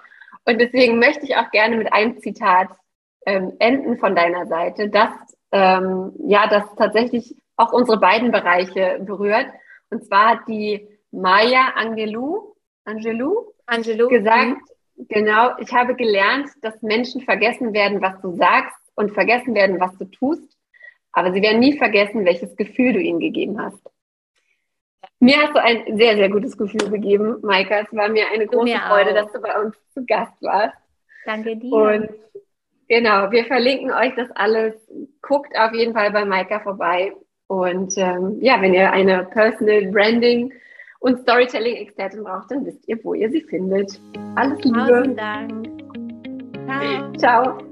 Und 0.45 0.61
deswegen 0.61 0.99
möchte 0.99 1.25
ich 1.25 1.37
auch 1.37 1.51
gerne 1.51 1.77
mit 1.77 1.93
einem 1.93 2.19
Zitat 2.21 2.69
ähm, 3.27 3.53
enden 3.59 3.99
von 3.99 4.17
deiner 4.17 4.47
Seite, 4.47 4.89
das 4.89 5.11
ähm, 5.53 6.13
ja, 6.27 6.47
das 6.49 6.65
tatsächlich 6.77 7.37
auch 7.57 7.73
unsere 7.73 8.01
beiden 8.01 8.33
Bereiche 8.33 8.99
berührt. 9.01 9.47
Und 9.91 10.05
zwar 10.05 10.31
hat 10.31 10.49
die 10.49 10.89
Maya 11.11 11.75
Angelou 11.77 12.52
Angelou, 12.85 13.53
Angelou. 13.67 14.09
gesagt, 14.09 14.61
mhm. 14.97 15.07
genau, 15.09 15.51
ich 15.59 15.73
habe 15.73 15.95
gelernt, 15.95 16.49
dass 16.63 16.83
Menschen 16.83 17.21
vergessen 17.23 17.73
werden, 17.73 18.03
was 18.03 18.21
du 18.21 18.37
sagst 18.37 18.77
und 18.95 19.13
vergessen 19.13 19.55
werden, 19.55 19.81
was 19.81 19.97
du 19.99 20.05
tust, 20.07 20.57
aber 21.13 21.33
sie 21.33 21.43
werden 21.43 21.61
nie 21.61 21.77
vergessen, 21.77 22.25
welches 22.25 22.57
Gefühl 22.57 22.93
du 22.95 23.01
ihnen 23.01 23.21
gegeben 23.21 23.61
hast. 23.61 23.83
Mir 25.21 25.37
hast 25.37 25.55
du 25.55 25.63
ein 25.63 25.97
sehr, 25.97 26.17
sehr 26.17 26.29
gutes 26.29 26.59
Gefühl 26.59 26.91
gegeben, 26.91 27.37
Maika. 27.43 27.79
Es 27.79 27.95
war 27.97 28.09
mir 28.09 28.25
eine 28.33 28.47
große 28.47 28.77
Freude, 28.89 29.11
auch. 29.11 29.15
dass 29.15 29.33
du 29.33 29.41
bei 29.41 29.61
uns 29.61 29.77
zu 29.95 30.05
Gast 30.05 30.35
warst. 30.41 30.77
Danke 31.25 31.57
dir. 31.57 31.73
Und 31.73 32.09
genau, 32.89 33.31
wir 33.31 33.45
verlinken 33.45 33.93
euch 33.93 34.15
das 34.17 34.31
alles. 34.33 34.75
Guckt 35.21 35.57
auf 35.57 35.73
jeden 35.75 35.93
Fall 35.93 36.11
bei 36.11 36.25
Maika 36.25 36.59
vorbei. 36.59 37.13
Und 37.47 37.97
ähm, 37.99 38.39
ja, 38.41 38.61
wenn 38.61 38.75
ihr 38.75 38.91
eine 38.91 39.25
Personal 39.27 39.87
Branding 39.93 40.53
und 41.03 41.19
Storytelling-Expertin 41.23 42.23
braucht, 42.23 42.51
dann 42.51 42.65
wisst 42.65 42.89
ihr, 42.89 42.99
wo 43.03 43.15
ihr 43.15 43.31
sie 43.31 43.43
findet. 43.43 44.01
Alles 44.37 44.63
Liebe. 44.63 45.03
Vielen 45.03 45.17
Dank. 45.17 45.69
Ciao. 46.67 47.13
Ciao. 47.19 47.72